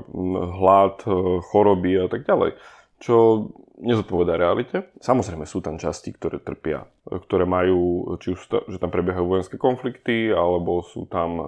hlad, 0.60 1.08
e, 1.08 1.40
choroby 1.40 2.04
a 2.04 2.08
tak 2.12 2.28
ďalej. 2.28 2.60
Čo 3.00 3.48
nezodpovedá 3.80 4.36
realite. 4.36 4.90
Samozrejme 5.00 5.46
sú 5.48 5.64
tam 5.64 5.80
časti, 5.80 6.12
ktoré 6.12 6.44
trpia, 6.44 6.84
e, 7.08 7.16
ktoré 7.24 7.48
majú, 7.48 8.12
či 8.20 8.36
už 8.36 8.68
že 8.68 8.78
tam 8.84 8.92
prebiehajú 8.92 9.24
vojenské 9.24 9.56
konflikty, 9.56 10.36
alebo 10.36 10.84
sú 10.84 11.08
tam, 11.08 11.40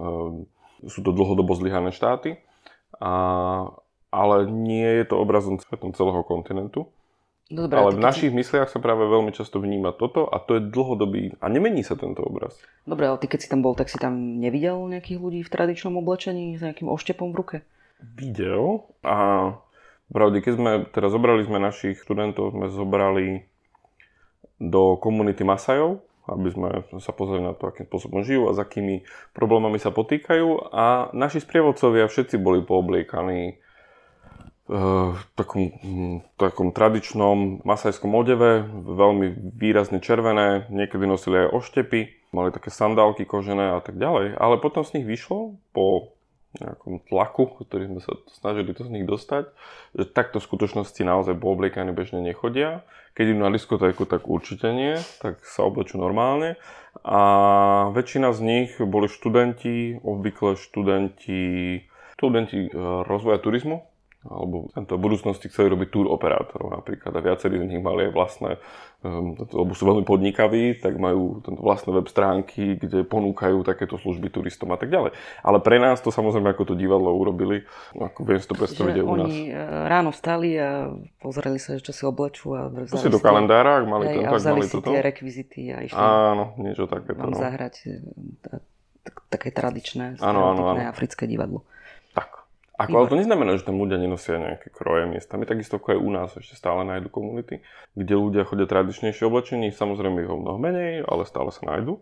sú 0.88 1.00
to 1.04 1.12
dlhodobo 1.12 1.52
zlyhané 1.52 1.92
štáty. 1.92 2.40
A, 2.96 3.12
ale 4.10 4.36
nie 4.50 5.04
je 5.04 5.04
to 5.12 5.20
obrazom 5.20 5.60
celého 5.94 6.22
kontinentu. 6.26 6.90
Dobré, 7.50 7.82
ale 7.82 7.98
v 7.98 8.06
našich 8.06 8.30
mysliach 8.30 8.70
sa 8.70 8.78
práve 8.78 9.10
veľmi 9.10 9.34
často 9.34 9.58
vníma 9.58 9.90
toto 9.90 10.22
a 10.22 10.38
to 10.38 10.54
je 10.54 10.70
dlhodobý 10.70 11.34
a 11.42 11.50
nemení 11.50 11.82
sa 11.82 11.98
tento 11.98 12.22
obraz. 12.22 12.54
Si, 12.54 12.86
dobre, 12.86 13.10
ale 13.10 13.18
ty 13.18 13.26
keď 13.26 13.38
si 13.42 13.50
tam 13.50 13.66
bol, 13.66 13.74
tak 13.74 13.90
si 13.90 13.98
tam 13.98 14.38
nevidel 14.38 14.78
nejakých 14.86 15.18
ľudí 15.18 15.40
v 15.42 15.50
tradičnom 15.50 15.98
oblečení 15.98 16.54
s 16.54 16.62
nejakým 16.62 16.86
oštepom 16.86 17.34
v 17.34 17.38
ruke? 17.42 17.56
Videl 18.14 18.86
a 19.02 19.18
pravde, 20.14 20.46
keď 20.46 20.52
sme, 20.54 20.70
teraz 20.94 21.10
zobrali 21.10 21.42
sme 21.42 21.58
našich 21.58 21.98
študentov, 21.98 22.54
sme 22.54 22.70
zobrali 22.70 23.50
do 24.62 24.94
komunity 25.02 25.42
Masajov, 25.42 26.06
aby 26.30 26.48
sme 26.54 26.68
sa 27.02 27.10
pozreli 27.10 27.42
na 27.42 27.58
to, 27.58 27.66
akým 27.66 27.90
spôsobom 27.90 28.22
žijú 28.22 28.46
a 28.46 28.54
s 28.54 28.62
akými 28.62 29.02
problémami 29.34 29.82
sa 29.82 29.90
potýkajú. 29.90 30.70
A 30.70 31.10
naši 31.10 31.42
sprievodcovia 31.42 32.06
všetci 32.06 32.38
boli 32.38 32.62
poobliekaní 32.62 33.58
v 34.70 35.22
takom, 35.34 35.74
hm, 35.82 36.16
takom 36.38 36.70
tradičnom 36.70 37.66
masajskom 37.66 38.14
odeve, 38.14 38.62
veľmi 38.70 39.58
výrazne 39.58 39.98
červené, 39.98 40.70
niekedy 40.70 41.10
nosili 41.10 41.42
aj 41.46 41.58
oštepy, 41.58 42.30
mali 42.30 42.54
také 42.54 42.70
sandálky 42.70 43.26
kožené 43.26 43.74
a 43.74 43.82
tak 43.82 43.98
ďalej. 43.98 44.38
Ale 44.38 44.62
potom 44.62 44.86
z 44.86 45.02
nich 45.02 45.06
vyšlo 45.10 45.58
po 45.74 46.14
nejakom 46.62 47.02
tlaku, 47.06 47.46
ktorý 47.62 47.90
sme 47.90 48.00
sa 48.02 48.14
snažili 48.30 48.74
to 48.74 48.82
z 48.82 48.90
nich 48.90 49.06
dostať, 49.06 49.50
že 49.94 50.04
takto 50.10 50.42
v 50.42 50.46
skutočnosti 50.50 51.02
naozaj 51.02 51.38
poobliekaní 51.38 51.94
bežne 51.94 52.22
nechodia. 52.22 52.82
Keď 53.14 53.34
idú 53.34 53.40
na 53.42 53.54
diskotéku, 53.54 54.06
tak 54.06 54.26
určite 54.26 54.70
nie, 54.70 54.98
tak 55.22 55.42
sa 55.46 55.66
oblečú 55.66 55.98
normálne. 55.98 56.58
A 57.06 57.20
väčšina 57.94 58.34
z 58.34 58.40
nich 58.42 58.70
boli 58.82 59.06
študenti, 59.06 60.02
obvykle 60.02 60.58
študenti, 60.58 61.42
študenti 62.18 62.58
eh, 62.66 62.74
rozvoja 63.06 63.38
turizmu, 63.38 63.89
alebo 64.20 64.68
tento 64.70 64.94
v 64.94 65.02
budúcnosti 65.02 65.48
chceli 65.48 65.70
robiť 65.70 65.88
tour 65.88 66.06
operátorov 66.06 66.68
napríklad 66.70 67.08
a 67.10 67.20
viacerí 67.20 67.56
z 67.56 67.64
nich 67.66 67.80
mali 67.80 68.04
aj 68.04 68.12
vlastné, 68.12 68.50
um, 69.00 69.32
lebo 69.32 69.72
sú 69.72 69.88
veľmi 69.88 70.04
podnikaví, 70.04 70.76
tak 70.76 70.92
majú 70.94 71.40
tento 71.40 71.56
vlastné 71.56 71.88
web 71.90 72.04
stránky, 72.04 72.76
kde 72.76 73.00
ponúkajú 73.02 73.64
takéto 73.64 73.96
služby 73.96 74.28
turistom 74.28 74.68
a 74.68 74.76
tak 74.76 74.88
ďalej. 74.88 75.16
Ale 75.40 75.58
pre 75.58 75.80
nás 75.80 75.98
to 75.98 76.12
samozrejme 76.12 76.48
ako 76.48 76.62
to 76.66 76.74
divadlo 76.74 77.08
urobili, 77.10 77.64
ako 77.94 78.20
viem 78.22 78.36
si 78.36 78.44
to 78.44 78.52
predstaviť 78.52 78.94
aj 78.94 79.02
u 79.02 79.14
nás. 79.14 79.24
oni 79.24 79.40
e, 79.46 79.56
ráno 79.88 80.10
vstali 80.10 80.50
a 80.54 80.92
pozreli 81.16 81.56
sa, 81.56 81.80
čo 81.80 81.90
si 81.90 82.04
oblečú 82.04 82.52
a 82.52 82.68
To 82.68 82.92
vzali 82.92 83.00
si 83.00 83.08
do 83.08 83.24
kalendára, 83.24 83.80
ak 83.80 83.86
mali 83.86 84.04
hej, 84.04 84.14
ten, 84.14 84.24
tak 84.26 84.52
mali 84.52 84.68
si 84.68 84.74
toto. 84.74 84.88
tie 84.90 85.00
rekvizity 85.00 85.60
a 85.70 85.80
išli 85.80 85.96
Áno, 85.96 86.52
niečo 86.58 86.84
takéto. 86.84 87.16
vám 87.16 87.32
No. 87.32 87.40
zahrať 87.40 87.74
e, 87.82 88.04
ta- 88.38 88.60
tak- 89.00 89.24
také 89.32 89.48
tradičné, 89.48 90.20
Áno, 90.20 90.52
áno, 90.52 90.62
áno. 90.68 90.80
africké 90.84 91.24
divadlo. 91.24 91.64
Ako, 92.80 92.96
ale 92.96 93.10
to 93.12 93.20
neznamená, 93.20 93.60
že 93.60 93.68
tam 93.68 93.76
ľudia 93.76 94.00
nenosia 94.00 94.40
nejaké 94.40 94.72
kroje 94.72 95.04
miestami. 95.04 95.44
Takisto 95.44 95.76
ako 95.76 95.92
aj 95.92 95.98
u 96.00 96.10
nás 96.10 96.30
ešte 96.32 96.56
stále 96.56 96.80
nájdu 96.88 97.12
komunity, 97.12 97.60
kde 97.92 98.14
ľudia 98.16 98.48
chodia 98.48 98.64
tradičnejšie 98.64 99.28
oblečení. 99.28 99.68
Samozrejme 99.68 100.24
ich 100.24 100.32
o 100.32 100.40
mnoho 100.40 100.56
menej, 100.56 101.04
ale 101.04 101.28
stále 101.28 101.52
sa 101.52 101.60
nájdu. 101.68 102.00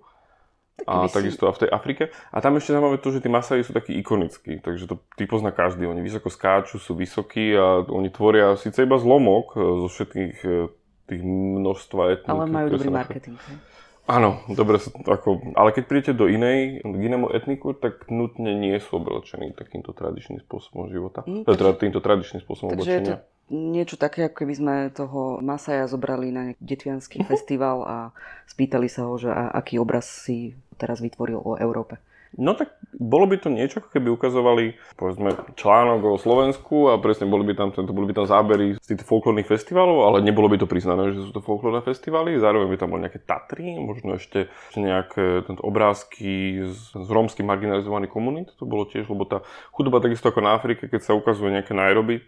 a 0.86 1.10
si... 1.10 1.18
takisto 1.18 1.50
a 1.50 1.52
v 1.52 1.66
tej 1.66 1.70
Afrike. 1.74 2.14
A 2.30 2.38
tam 2.38 2.54
ešte 2.62 2.70
zaujímavé 2.70 3.02
to, 3.02 3.10
že 3.10 3.18
tí 3.18 3.26
Masai 3.26 3.66
sú 3.66 3.74
takí 3.74 3.98
ikonickí, 3.98 4.62
takže 4.62 4.86
to 4.86 5.02
ty 5.18 5.26
pozná 5.26 5.50
každý. 5.50 5.90
Oni 5.90 5.98
vysoko 5.98 6.30
skáču, 6.30 6.78
sú 6.78 6.94
vysokí 6.94 7.58
a 7.58 7.82
oni 7.82 8.14
tvoria 8.14 8.54
síce 8.54 8.86
iba 8.86 9.02
zlomok 9.02 9.58
e, 9.58 9.82
zo 9.82 9.88
všetkých 9.90 10.36
e, 10.46 10.70
tých 11.10 11.22
množstva 11.26 12.02
etník. 12.14 12.30
Ale 12.30 12.46
majú 12.46 12.66
dobrý 12.78 12.90
marketing. 12.94 13.34
Áno, 14.08 14.40
dobre 14.48 14.80
ako, 15.04 15.52
ale 15.52 15.76
keď 15.76 15.84
prídete 15.84 16.12
do 16.16 16.32
inej, 16.32 16.80
k 16.80 16.96
inému 16.96 17.28
etniku, 17.28 17.76
tak 17.76 18.08
nutne 18.08 18.56
nie 18.56 18.72
sú 18.80 19.04
oblečení 19.04 19.52
takýmto 19.52 19.92
tradičným 19.92 20.40
spôsobom 20.48 20.88
života. 20.88 21.28
Mm, 21.28 21.44
teda 21.44 21.76
týmto 21.76 22.00
tradičným 22.00 22.40
spôsobom 22.40 22.72
takže 22.72 22.88
oblečenia. 22.88 23.04
Je 23.04 23.20
to 23.20 23.36
niečo 23.52 24.00
také, 24.00 24.32
ako 24.32 24.36
keby 24.44 24.54
sme 24.56 24.74
toho 24.96 25.44
Masaja 25.44 25.84
zobrali 25.84 26.32
na 26.32 26.56
detvianský 26.56 27.20
festival 27.30 27.84
a 27.84 27.96
spýtali 28.48 28.88
sa 28.88 29.04
ho, 29.04 29.14
že 29.20 29.28
a, 29.28 29.52
aký 29.52 29.76
obraz 29.76 30.08
si 30.08 30.56
teraz 30.80 31.04
vytvoril 31.04 31.44
o 31.44 31.60
Európe. 31.60 32.00
No 32.36 32.52
tak 32.52 32.76
bolo 32.92 33.24
by 33.24 33.40
to 33.40 33.48
niečo, 33.48 33.80
ako 33.80 33.88
keby 33.92 34.08
ukazovali 34.12 34.64
povedzme 34.96 35.32
článok 35.56 36.00
o 36.04 36.20
Slovensku 36.20 36.92
a 36.92 37.00
presne 37.00 37.28
boli 37.28 37.44
by 37.48 37.54
tam, 37.56 37.68
to 37.72 37.84
boli 37.88 38.08
by 38.12 38.14
tam 38.22 38.26
zábery 38.28 38.76
z 38.78 38.94
tých 38.94 39.04
folklórnych 39.04 39.48
festivalov, 39.48 40.04
ale 40.04 40.24
nebolo 40.24 40.48
by 40.48 40.60
to 40.60 40.68
priznané, 40.70 41.16
že 41.16 41.24
sú 41.24 41.32
to 41.34 41.42
folklórne 41.42 41.80
festivaly. 41.82 42.36
Zároveň 42.36 42.68
by 42.70 42.78
tam 42.78 42.92
boli 42.94 43.04
nejaké 43.08 43.20
Tatry, 43.24 43.76
možno 43.80 44.20
ešte, 44.20 44.52
nejaké 44.76 45.42
tento 45.44 45.64
obrázky 45.64 46.64
z, 46.68 46.96
z 46.96 47.08
rómskych 47.08 47.44
marginalizovaných 47.44 48.12
komunít. 48.12 48.48
To 48.60 48.64
bolo 48.64 48.88
tiež, 48.88 49.08
lebo 49.08 49.28
tá 49.28 49.44
chudoba 49.72 50.00
takisto 50.00 50.30
ako 50.30 50.40
na 50.44 50.56
Afrike, 50.56 50.88
keď 50.88 51.00
sa 51.04 51.12
ukazuje 51.16 51.52
nejaké 51.52 51.76
Nairobi, 51.76 52.20
e, 52.20 52.22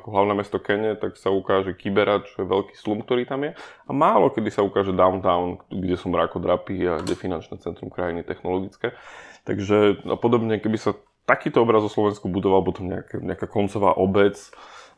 ako 0.00 0.08
hlavné 0.12 0.32
mesto 0.36 0.60
Kene, 0.60 0.96
tak 0.96 1.16
sa 1.16 1.32
ukáže 1.32 1.76
Kibera, 1.76 2.20
čo 2.24 2.44
je 2.44 2.46
veľký 2.48 2.74
slum, 2.76 3.04
ktorý 3.04 3.24
tam 3.24 3.48
je. 3.48 3.52
A 3.88 3.90
málo 3.90 4.32
kedy 4.32 4.48
sa 4.48 4.64
ukáže 4.64 4.96
downtown, 4.96 5.60
kde 5.68 6.00
sú 6.00 6.08
mrakodrapy 6.08 6.88
a 6.88 6.94
kde 7.04 7.14
finančné 7.14 7.60
centrum 7.60 7.92
krajiny 7.92 8.24
technologické. 8.24 8.96
Takže 9.42 10.06
a 10.06 10.16
podobne, 10.18 10.62
keby 10.62 10.78
sa 10.78 10.94
takýto 11.26 11.62
obraz 11.62 11.82
o 11.82 11.90
Slovensku 11.90 12.30
budoval 12.30 12.62
potom 12.66 12.90
nejaká, 12.90 13.18
nejaká 13.18 13.46
koncová 13.50 13.94
obec 13.94 14.38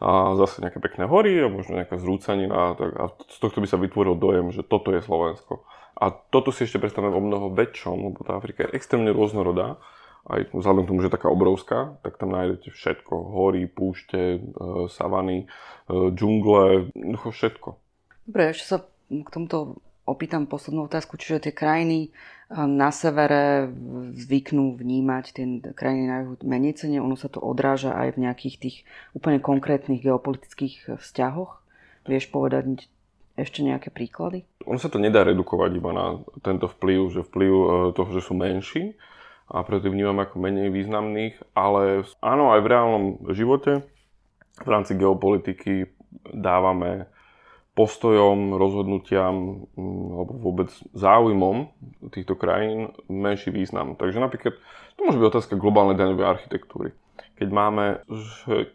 a 0.00 0.36
zase 0.36 0.60
nejaké 0.60 0.80
pekné 0.80 1.08
hory 1.08 1.44
a 1.44 1.52
možno 1.52 1.80
nejaká 1.80 1.96
zrúcanina 1.96 2.76
tak, 2.76 2.90
a 2.96 3.04
z 3.30 3.38
tohto 3.40 3.62
by 3.62 3.68
sa 3.68 3.80
vytvoril 3.80 4.16
dojem, 4.18 4.52
že 4.52 4.66
toto 4.66 4.92
je 4.92 5.00
Slovensko. 5.00 5.64
A 5.94 6.10
toto 6.10 6.50
si 6.50 6.66
ešte 6.66 6.82
predstavujeme 6.82 7.14
o 7.14 7.22
mnoho 7.22 7.46
väčšom, 7.54 7.96
lebo 8.10 8.20
tá 8.26 8.36
Afrika 8.36 8.66
je 8.66 8.74
extrémne 8.74 9.14
rôznorodá 9.14 9.78
aj 10.24 10.56
vzhľadom 10.56 10.84
k 10.84 10.90
tomu, 10.90 11.00
že 11.04 11.08
je 11.12 11.16
taká 11.20 11.28
obrovská, 11.28 12.00
tak 12.00 12.16
tam 12.16 12.32
nájdete 12.32 12.72
všetko. 12.72 13.12
Hory, 13.12 13.68
púšte, 13.68 14.40
e, 14.40 14.88
savany, 14.88 15.44
e, 15.44 15.46
džungle, 16.16 16.88
všetko. 17.28 17.68
Dobre, 18.24 18.56
ešte 18.56 18.64
sa 18.64 18.78
k 19.12 19.28
tomuto 19.28 19.84
opýtam 20.08 20.48
poslednú 20.48 20.88
otázku, 20.88 21.20
čiže 21.20 21.48
tie 21.48 21.54
krajiny 21.54 22.12
na 22.52 22.92
severe 22.92 23.72
zvyknú 24.12 24.76
vnímať 24.76 25.24
tie 25.32 25.44
krajiny 25.72 26.04
na 26.04 26.16
juhu 26.24 26.36
menej 26.44 26.76
cene, 26.76 27.00
ono 27.00 27.16
sa 27.16 27.32
to 27.32 27.40
odráža 27.40 27.96
aj 27.96 28.14
v 28.14 28.28
nejakých 28.28 28.56
tých 28.60 28.76
úplne 29.16 29.40
konkrétnych 29.40 30.04
geopolitických 30.04 31.00
vzťahoch. 31.00 31.64
Vieš 32.04 32.28
povedať 32.28 32.84
ešte 33.34 33.64
nejaké 33.64 33.88
príklady? 33.90 34.44
Ono 34.68 34.78
sa 34.78 34.92
to 34.92 35.02
nedá 35.02 35.24
redukovať 35.24 35.70
iba 35.74 35.90
na 35.90 36.06
tento 36.44 36.70
vplyv, 36.70 37.00
že 37.10 37.20
vplyv 37.26 37.52
e, 37.52 37.66
toho, 37.96 38.10
že 38.14 38.22
sú 38.22 38.36
menší 38.36 38.94
a 39.50 39.60
preto 39.66 39.90
vnímam 39.90 40.16
ako 40.22 40.40
menej 40.40 40.72
významných, 40.72 41.34
ale 41.52 42.06
áno, 42.22 42.54
aj 42.54 42.60
v 42.64 42.70
reálnom 42.70 43.04
živote 43.34 43.84
v 44.62 44.68
rámci 44.68 44.94
geopolitiky 44.94 45.90
dávame 46.30 47.10
postojom, 47.74 48.54
rozhodnutiam 48.54 49.66
mm, 49.74 50.06
alebo 50.14 50.32
vôbec 50.38 50.70
záujmom 50.94 51.74
týchto 52.14 52.38
krajín 52.38 52.94
menší 53.10 53.50
význam. 53.50 53.98
Takže 53.98 54.22
napríklad 54.22 54.54
to 54.94 55.00
môže 55.02 55.18
byť 55.18 55.30
otázka 55.30 55.54
globálnej 55.58 55.98
daňovej 55.98 56.26
architektúry. 56.26 56.94
Keď 57.34 57.48
máme 57.50 58.06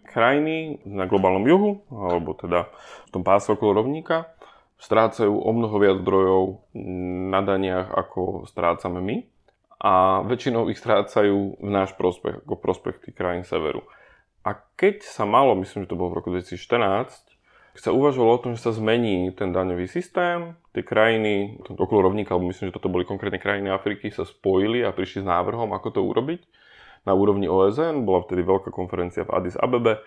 krajiny 0.03 0.83
na 0.83 1.07
globálnom 1.07 1.47
juhu, 1.47 1.71
alebo 1.87 2.35
teda 2.35 2.67
v 3.07 3.09
tom 3.15 3.23
páse 3.23 3.47
okolo 3.47 3.83
rovníka, 3.83 4.35
strácajú 4.79 5.31
o 5.31 5.51
mnoho 5.51 5.75
viac 5.79 5.97
zdrojov 6.03 6.43
na 7.31 7.39
daniach, 7.43 7.87
ako 7.91 8.47
strácame 8.47 8.99
my. 8.99 9.17
A 9.79 10.23
väčšinou 10.27 10.67
ich 10.67 10.79
strácajú 10.79 11.55
v 11.55 11.69
náš 11.71 11.95
prospech, 11.95 12.43
ako 12.43 12.59
prospech 12.59 12.99
tých 12.99 13.15
krajín 13.15 13.47
severu. 13.47 13.87
A 14.43 14.59
keď 14.75 15.07
sa 15.07 15.23
malo, 15.23 15.55
myslím, 15.55 15.87
že 15.87 15.95
to 15.95 15.99
bolo 15.99 16.15
v 16.15 16.17
roku 16.19 16.35
2014, 16.35 17.28
sa 17.79 17.95
uvažovalo 17.95 18.31
o 18.35 18.43
tom, 18.43 18.51
že 18.59 18.67
sa 18.67 18.75
zmení 18.75 19.31
ten 19.31 19.55
daňový 19.55 19.87
systém, 19.87 20.59
tie 20.75 20.83
krajiny 20.83 21.63
okolo 21.63 22.11
rovníka, 22.11 22.35
alebo 22.35 22.51
myslím, 22.51 22.69
že 22.69 22.75
toto 22.75 22.91
boli 22.91 23.07
konkrétne 23.07 23.39
krajiny 23.39 23.71
Afriky, 23.71 24.11
sa 24.11 24.27
spojili 24.27 24.83
a 24.83 24.91
prišli 24.91 25.23
s 25.23 25.27
návrhom, 25.27 25.71
ako 25.71 25.87
to 25.95 26.01
urobiť 26.03 26.43
na 27.07 27.15
úrovni 27.15 27.47
OSN. 27.47 28.03
Bola 28.03 28.27
vtedy 28.27 28.43
veľká 28.43 28.75
konferencia 28.75 29.23
v 29.23 29.31
Addis 29.31 29.55
Abebe 29.55 30.03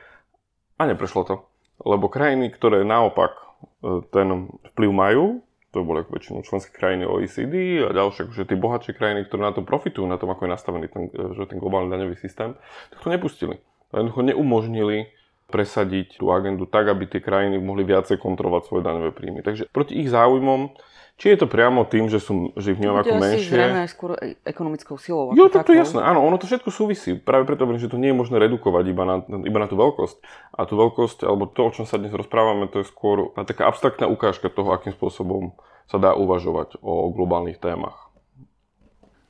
a 0.76 0.82
neprešlo 0.84 1.22
to. 1.24 1.34
Lebo 1.82 2.12
krajiny, 2.12 2.52
ktoré 2.52 2.84
naopak 2.84 3.32
e, 3.40 4.04
ten 4.12 4.52
vplyv 4.76 4.90
majú, 4.92 5.24
to 5.72 5.80
boli 5.80 6.04
ako 6.04 6.12
väčšinou 6.12 6.40
členské 6.44 6.76
krajiny 6.76 7.08
OECD 7.08 7.88
a 7.88 7.96
ďalšie, 7.96 8.28
akože 8.28 8.44
tie 8.52 8.58
bohatšie 8.60 8.92
krajiny, 8.92 9.24
ktoré 9.24 9.48
na 9.48 9.56
tom 9.56 9.64
profitujú, 9.64 10.04
na 10.04 10.20
tom, 10.20 10.28
ako 10.28 10.44
je 10.44 10.50
nastavený 10.52 10.86
ten, 10.92 11.08
e, 11.08 11.32
že 11.32 11.48
ten 11.48 11.56
globálny 11.56 11.88
daňový 11.88 12.20
systém, 12.20 12.52
tak 12.92 13.00
to 13.00 13.08
nepustili. 13.08 13.64
Jednoducho 13.96 14.20
neumožnili 14.28 15.08
presadiť 15.52 16.16
tú 16.16 16.32
agendu 16.32 16.64
tak, 16.64 16.88
aby 16.88 17.04
tie 17.04 17.20
krajiny 17.20 17.60
mohli 17.60 17.84
viacej 17.84 18.16
kontrolovať 18.16 18.62
svoje 18.72 18.82
daňové 18.88 19.12
príjmy. 19.12 19.44
Takže 19.44 19.68
proti 19.68 20.00
ich 20.00 20.08
záujmom 20.08 20.72
či 21.20 21.36
je 21.36 21.44
to 21.44 21.46
priamo 21.46 21.86
tým, 21.86 22.10
že, 22.10 22.18
sú, 22.18 22.50
že 22.58 22.74
ich 22.74 22.78
vnímam 22.82 22.98
ako 22.98 23.20
menšie? 23.20 23.52
Zrejme 23.52 23.86
aj 23.86 23.90
skôr 23.94 24.18
ekonomickou 24.42 24.98
silou. 24.98 25.30
Jo, 25.36 25.46
tak 25.52 25.68
to 25.68 25.76
je 25.76 25.84
jasné. 25.84 26.02
Áno, 26.02 26.24
ono 26.24 26.34
to 26.34 26.50
všetko 26.50 26.72
súvisí. 26.72 27.14
Práve 27.14 27.46
preto 27.46 27.62
že 27.78 27.86
to 27.86 28.00
nie 28.00 28.10
je 28.10 28.16
možné 28.16 28.42
redukovať 28.42 28.84
iba 28.90 29.04
na, 29.06 29.16
iba 29.46 29.58
na 29.62 29.70
tú 29.70 29.78
veľkosť. 29.78 30.18
A 30.56 30.66
tú 30.66 30.74
veľkosť, 30.74 31.22
alebo 31.22 31.46
to, 31.46 31.68
o 31.68 31.70
čom 31.70 31.86
sa 31.86 32.00
dnes 32.02 32.10
rozprávame, 32.10 32.66
to 32.66 32.82
je 32.82 32.90
skôr 32.90 33.30
taká 33.38 33.70
abstraktná 33.70 34.10
ukážka 34.10 34.50
toho, 34.50 34.74
akým 34.74 34.96
spôsobom 34.96 35.54
sa 35.86 36.02
dá 36.02 36.16
uvažovať 36.16 36.80
o 36.82 37.12
globálnych 37.14 37.62
témach. 37.62 38.10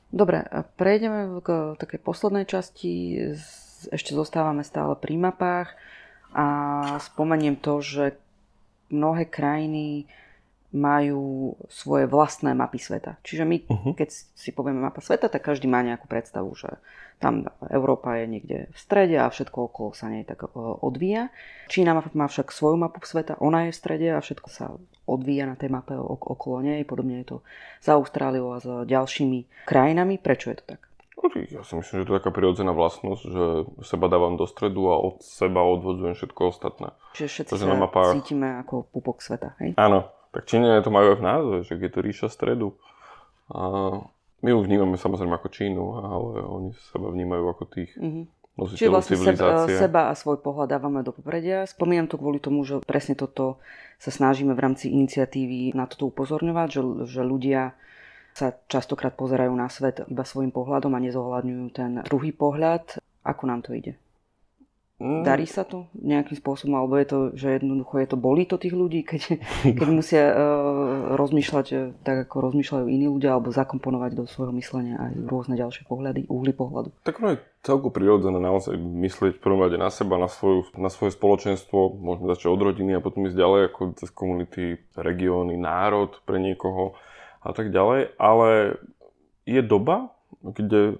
Dobre, 0.09 0.49
prejdeme 0.81 1.45
k 1.45 1.77
takej 1.77 1.99
poslednej 2.01 2.49
časti. 2.49 3.21
Ešte 3.93 4.17
zostávame 4.17 4.65
stále 4.65 4.97
pri 4.97 5.13
mapách. 5.19 5.77
A 6.33 6.45
spomeniem 6.97 7.55
to, 7.55 7.79
že 7.79 8.17
mnohé 8.89 9.29
krajiny 9.29 10.09
majú 10.73 11.53
svoje 11.69 12.09
vlastné 12.09 12.57
mapy 12.57 12.81
sveta. 12.81 13.21
Čiže 13.21 13.45
my, 13.45 13.57
uh-huh. 13.69 13.93
keď 13.93 14.09
si 14.09 14.49
povieme 14.49 14.81
mapa 14.81 15.05
sveta, 15.05 15.29
tak 15.29 15.45
každý 15.45 15.69
má 15.69 15.85
nejakú 15.85 16.09
predstavu, 16.09 16.49
že 16.57 16.81
tam 17.21 17.45
Európa 17.69 18.17
je 18.17 18.25
niekde 18.25 18.57
v 18.73 18.77
strede 18.77 19.21
a 19.21 19.29
všetko 19.29 19.69
okolo 19.69 19.93
sa 19.93 20.09
nej 20.09 20.25
tak 20.25 20.43
e, 20.43 20.51
odvíja. 20.57 21.29
Čína 21.69 21.93
má 21.93 22.25
však 22.25 22.49
svoju 22.49 22.75
mapu 22.81 23.05
sveta, 23.05 23.37
ona 23.37 23.69
je 23.69 23.71
v 23.71 23.79
strede 23.79 24.07
a 24.17 24.19
všetko 24.19 24.49
sa 24.49 24.73
odvíja 25.05 25.45
na 25.45 25.53
tej 25.53 25.69
mape 25.69 25.93
okolo 25.93 26.65
nej. 26.65 26.81
Podobne 26.89 27.21
je 27.21 27.37
to 27.37 27.37
za 27.85 27.93
Austráliou 27.93 28.57
a 28.57 28.59
s 28.59 28.67
ďalšími 28.67 29.69
krajinami. 29.69 30.17
Prečo 30.17 30.51
je 30.51 30.57
to 30.57 30.65
tak? 30.73 30.92
Ja 31.23 31.63
si 31.63 31.73
myslím, 31.79 32.03
že 32.03 32.05
to 32.05 32.13
je 32.13 32.19
taká 32.19 32.31
prirodzená 32.35 32.75
vlastnosť, 32.75 33.23
že 33.23 33.45
seba 33.87 34.11
dávam 34.11 34.35
do 34.35 34.43
stredu 34.43 34.91
a 34.91 34.99
od 34.99 35.23
seba 35.23 35.63
odvodzujem 35.63 36.19
všetko 36.19 36.41
ostatné. 36.51 36.91
Čiže 37.15 37.27
všetci 37.31 37.51
Takže 37.55 37.65
sa 37.65 37.79
mapách... 37.79 38.13
cítime 38.19 38.59
ako 38.59 38.91
pupok 38.91 39.23
sveta, 39.23 39.55
hej? 39.63 39.73
Áno, 39.79 40.11
tak 40.35 40.45
Číňania 40.45 40.83
to 40.83 40.91
majú 40.91 41.15
aj 41.15 41.17
v 41.17 41.25
názve, 41.25 41.55
že 41.63 41.79
je 41.79 41.91
to 41.91 41.99
ríša 42.03 42.27
stredu. 42.27 42.75
A 43.47 43.61
my 44.43 44.49
ju 44.51 44.57
vnímame 44.59 44.99
samozrejme 44.99 45.31
ako 45.39 45.47
Čínu, 45.47 45.83
ale 46.03 46.43
oni 46.43 46.69
seba 46.91 47.07
vnímajú 47.07 47.45
ako 47.55 47.63
tých 47.71 47.91
mm-hmm. 47.95 48.43
Čiže 48.53 48.93
vlastne 48.93 49.17
civilizácie. 49.17 49.81
Seba, 49.81 50.13
a 50.13 50.13
svoj 50.13 50.37
pohľad 50.37 50.77
dávame 50.77 51.01
do 51.01 51.09
popredia. 51.09 51.65
Spomínam 51.65 52.05
to 52.05 52.21
kvôli 52.21 52.37
tomu, 52.37 52.61
že 52.61 52.85
presne 52.85 53.17
toto 53.17 53.57
sa 53.97 54.13
snažíme 54.13 54.53
v 54.53 54.61
rámci 54.61 54.93
iniciatívy 54.93 55.73
na 55.73 55.89
toto 55.89 56.13
upozorňovať, 56.13 56.67
že, 56.69 56.81
že 57.09 57.21
ľudia 57.25 57.73
sa 58.33 58.57
častokrát 58.67 59.13
pozerajú 59.13 59.53
na 59.53 59.69
svet 59.69 60.01
iba 60.09 60.25
svojim 60.25 60.49
pohľadom 60.49 60.93
a 60.97 61.03
nezohľadňujú 61.05 61.65
ten 61.73 62.01
druhý 62.03 62.33
pohľad. 62.33 62.97
Ako 63.23 63.47
nám 63.47 63.63
to 63.63 63.77
ide? 63.77 63.95
Mm. 65.03 65.25
Darí 65.25 65.43
sa 65.43 65.67
to 65.67 65.91
nejakým 65.99 66.39
spôsobom, 66.39 66.79
alebo 66.79 66.95
je 66.95 67.07
to, 67.09 67.19
že 67.35 67.59
jednoducho 67.59 67.99
je 67.99 68.07
to, 68.07 68.15
bolí 68.15 68.47
to 68.47 68.55
tých 68.55 68.71
ľudí, 68.71 69.03
keď, 69.03 69.35
keď 69.77 69.87
musia 69.91 70.31
uh, 70.31 71.17
rozmýšľať 71.19 71.67
uh, 71.75 71.79
tak, 72.07 72.29
ako 72.29 72.53
rozmýšľajú 72.53 72.85
iní 72.87 73.11
ľudia, 73.11 73.35
alebo 73.35 73.51
zakomponovať 73.51 74.11
do 74.15 74.23
svojho 74.23 74.55
myslenia 74.55 74.95
aj 75.01 75.27
rôzne 75.27 75.59
ďalšie 75.59 75.89
pohľady, 75.91 76.29
uhly 76.31 76.55
pohľadu. 76.55 76.95
Tak 77.03 77.19
ono 77.19 77.35
je 77.35 77.43
celku 77.67 77.91
prirodzené 77.91 78.39
naozaj 78.39 78.79
myslieť 78.79 79.33
v 79.35 79.43
prvom 79.43 79.67
rade 79.67 79.75
na 79.75 79.91
seba, 79.91 80.15
na, 80.15 80.31
svoju, 80.31 80.71
na 80.79 80.87
svoje 80.87 81.11
spoločenstvo, 81.19 81.99
môžeme 81.99 82.31
začať 82.31 82.47
od 82.53 82.61
rodiny 82.63 82.95
a 82.95 83.03
potom 83.03 83.27
ísť 83.27 83.35
ďalej 83.35 83.61
ako 83.73 83.81
cez 83.99 84.09
komunity, 84.13 84.79
regióny, 84.95 85.59
národ 85.59 86.15
pre 86.23 86.39
niekoho 86.39 86.95
a 87.43 87.51
tak 87.51 87.69
ďalej, 87.69 88.15
ale 88.15 88.79
je 89.43 89.61
doba, 89.61 90.15
kde 90.39 90.97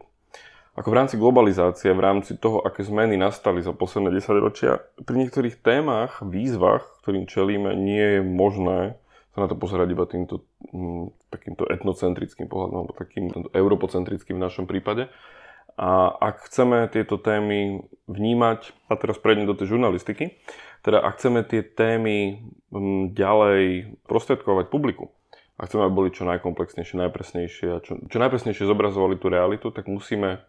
ako 0.73 0.89
v 0.89 0.97
rámci 0.97 1.15
globalizácie, 1.21 1.93
v 1.93 2.01
rámci 2.01 2.33
toho, 2.33 2.59
aké 2.65 2.81
zmeny 2.81 3.13
nastali 3.13 3.61
za 3.61 3.77
posledné 3.77 4.09
10 4.09 4.41
ročia, 4.41 4.81
pri 5.05 5.15
niektorých 5.21 5.61
témach, 5.61 6.19
výzvach, 6.25 6.83
ktorým 7.05 7.29
čelíme, 7.29 7.77
nie 7.77 8.19
je 8.19 8.21
možné 8.25 8.97
sa 9.33 9.41
na 9.41 9.49
to 9.49 9.57
pozerať 9.57 9.87
iba 9.89 10.05
týmto 10.05 10.45
mm, 10.69 11.33
takýmto 11.33 11.65
etnocentrickým 11.65 12.45
pohľadom, 12.45 12.85
alebo 12.85 12.93
takým 12.93 13.33
europocentrickým 13.49 14.37
v 14.37 14.45
našom 14.45 14.65
prípade. 14.69 15.09
A 15.73 16.13
ak 16.13 16.45
chceme 16.53 16.85
tieto 16.93 17.17
témy 17.17 17.81
vnímať, 18.05 18.77
a 18.85 18.93
teraz 18.93 19.17
prejdem 19.17 19.49
do 19.49 19.57
tej 19.57 19.73
žurnalistiky, 19.73 20.37
teda 20.85 21.01
ak 21.01 21.17
chceme 21.17 21.41
tie 21.49 21.65
témy 21.65 22.45
mm, 22.69 23.17
ďalej 23.17 23.97
prostredkovať 24.05 24.69
publiku, 24.69 25.09
a 25.63 25.67
chceme, 25.71 25.87
aby 25.87 25.95
boli 25.95 26.09
čo 26.11 26.27
najkomplexnejšie, 26.27 26.99
najpresnejšie 27.07 27.67
a 27.71 27.79
čo, 27.79 27.95
čo 27.95 28.17
najpresnejšie 28.19 28.67
zobrazovali 28.67 29.15
tú 29.15 29.31
realitu, 29.31 29.71
tak 29.71 29.87
musíme 29.87 30.43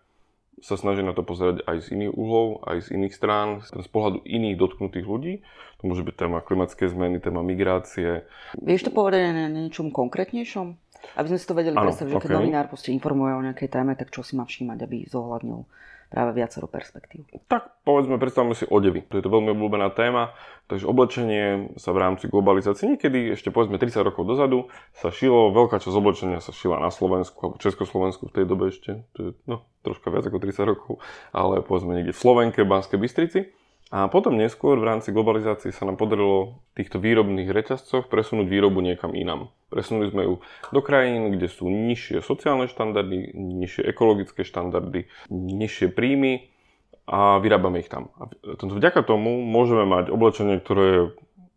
sa 0.59 0.75
snažiť 0.75 1.07
na 1.07 1.15
to 1.15 1.23
pozerať 1.23 1.63
aj 1.71 1.87
z 1.87 1.87
iných 1.95 2.13
uhlov, 2.19 2.67
aj 2.67 2.91
z 2.91 2.99
iných 2.99 3.15
strán, 3.15 3.63
z 3.63 3.89
pohľadu 3.95 4.27
iných 4.27 4.59
dotknutých 4.59 5.07
ľudí. 5.07 5.35
To 5.79 5.83
môže 5.87 6.03
byť 6.03 6.15
téma 6.19 6.43
klimatické 6.43 6.91
zmeny, 6.91 7.23
téma 7.23 7.47
migrácie. 7.47 8.27
Vieš 8.59 8.89
to 8.89 8.91
povedať 8.91 9.35
na 9.35 9.47
niečom 9.51 9.95
konkrétnejšom? 9.95 10.75
Aby 11.15 11.27
sme 11.31 11.39
si 11.39 11.47
to 11.47 11.55
vedeli 11.55 11.77
ano, 11.79 11.91
predstaviť, 11.91 12.11
že 12.11 12.17
okay. 12.19 12.27
keď 12.27 12.37
novinár 12.41 12.67
informuje 12.73 13.33
o 13.37 13.45
nejakej 13.45 13.69
téme, 13.71 13.93
tak 13.95 14.09
čo 14.11 14.27
si 14.27 14.35
má 14.35 14.49
všímať, 14.49 14.79
aby 14.83 15.05
zohľadnil 15.07 15.69
práve 16.13 16.37
viacero 16.37 16.67
perspektív. 16.67 17.27
Tak 17.49 17.85
povedzme, 17.85 18.17
predstavme 18.17 18.57
si 18.57 18.65
odevy. 18.69 19.05
To 19.13 19.19
je 19.19 19.25
to 19.25 19.31
veľmi 19.33 19.53
obľúbená 19.55 19.93
téma. 19.93 20.35
Takže 20.65 20.89
oblečenie 20.89 21.77
sa 21.77 21.93
v 21.93 22.01
rámci 22.01 22.25
globalizácie 22.33 22.89
niekedy 22.97 23.37
ešte 23.37 23.53
povedzme 23.53 23.77
30 23.77 24.01
rokov 24.01 24.25
dozadu 24.25 24.73
sa 24.97 25.13
šilo, 25.13 25.53
veľká 25.53 25.77
časť 25.77 25.93
oblečenia 25.93 26.41
sa 26.41 26.57
šila 26.57 26.81
na 26.81 26.89
Slovensku 26.89 27.37
alebo 27.37 27.61
Československu 27.61 28.33
v 28.33 28.33
tej 28.33 28.45
dobe 28.49 28.73
ešte, 28.73 29.05
to 29.13 29.19
je 29.21 29.31
no, 29.45 29.69
troška 29.85 30.09
viac 30.09 30.25
ako 30.25 30.41
30 30.41 30.65
rokov, 30.65 31.05
ale 31.37 31.61
povedzme 31.61 31.93
niekde 31.93 32.17
v 32.17 32.23
Slovenke, 32.25 32.65
Banskej 32.65 32.97
Bystrici. 32.97 33.53
A 33.93 34.09
potom 34.09 34.35
neskôr 34.35 34.81
v 34.81 34.89
rámci 34.89 35.13
globalizácie 35.13 35.71
sa 35.71 35.85
nám 35.85 36.01
podarilo 36.01 36.65
v 36.73 36.83
týchto 36.83 36.99
výrobných 36.99 37.53
reťazcoch 37.53 38.09
presunúť 38.09 38.49
výrobu 38.49 38.81
niekam 38.81 39.13
inam. 39.13 39.53
Presunuli 39.69 40.11
sme 40.11 40.23
ju 40.25 40.35
do 40.73 40.81
krajín, 40.81 41.31
kde 41.37 41.47
sú 41.53 41.69
nižšie 41.69 42.25
sociálne 42.25 42.67
štandardy, 42.67 43.37
nižšie 43.37 43.85
ekologické 43.85 44.43
štandardy, 44.43 45.07
nižšie 45.31 45.93
príjmy 45.93 46.49
a 47.05 47.37
vyrábame 47.39 47.85
ich 47.85 47.93
tam. 47.93 48.09
A 48.17 48.33
vďaka 48.57 49.05
tomu 49.05 49.45
môžeme 49.45 49.85
mať 49.85 50.09
oblečenie, 50.09 50.59
ktoré 50.59 50.85
je 50.89 51.03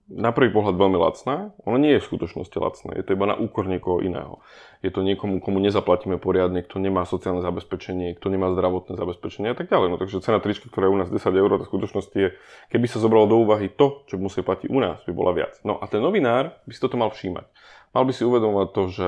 na 0.08 0.32
prvý 0.32 0.56
pohľad 0.56 0.80
veľmi 0.80 0.96
lacné, 0.96 1.52
ono 1.68 1.76
nie 1.76 2.00
je 2.00 2.02
v 2.04 2.08
skutočnosti 2.08 2.56
lacné, 2.56 2.92
je 2.96 3.04
to 3.04 3.14
iba 3.20 3.28
na 3.28 3.36
úkor 3.36 3.68
niekoho 3.68 4.00
iného. 4.00 4.40
Je 4.80 4.88
to 4.88 5.04
niekomu, 5.04 5.44
komu 5.44 5.60
nezaplatíme 5.60 6.16
poriadne, 6.16 6.64
kto 6.64 6.80
nemá 6.80 7.04
sociálne 7.04 7.44
zabezpečenie, 7.44 8.16
kto 8.16 8.32
nemá 8.32 8.48
zdravotné 8.56 8.96
zabezpečenie 8.96 9.52
a 9.52 9.58
tak 9.58 9.68
ďalej. 9.68 9.88
No 9.92 9.98
takže 10.00 10.24
cena 10.24 10.40
trička, 10.40 10.72
ktorá 10.72 10.88
je 10.88 10.94
u 10.96 11.00
nás 11.04 11.10
10 11.12 11.20
eur, 11.28 11.52
v 11.60 11.68
skutočnosti 11.68 12.16
je, 12.16 12.30
keby 12.72 12.88
sa 12.88 13.04
zobralo 13.04 13.28
do 13.28 13.36
úvahy 13.44 13.68
to, 13.68 14.08
čo 14.08 14.16
musí 14.16 14.40
platiť 14.40 14.72
u 14.72 14.80
nás, 14.80 15.04
by 15.04 15.12
bola 15.12 15.36
viac. 15.36 15.60
No 15.68 15.76
a 15.76 15.84
ten 15.92 16.00
novinár 16.00 16.56
by 16.64 16.72
si 16.72 16.80
toto 16.80 16.96
mal 16.96 17.12
všímať. 17.12 17.46
Mal 17.92 18.04
by 18.08 18.14
si 18.16 18.24
uvedomovať 18.24 18.68
to, 18.72 18.84
že 18.88 19.08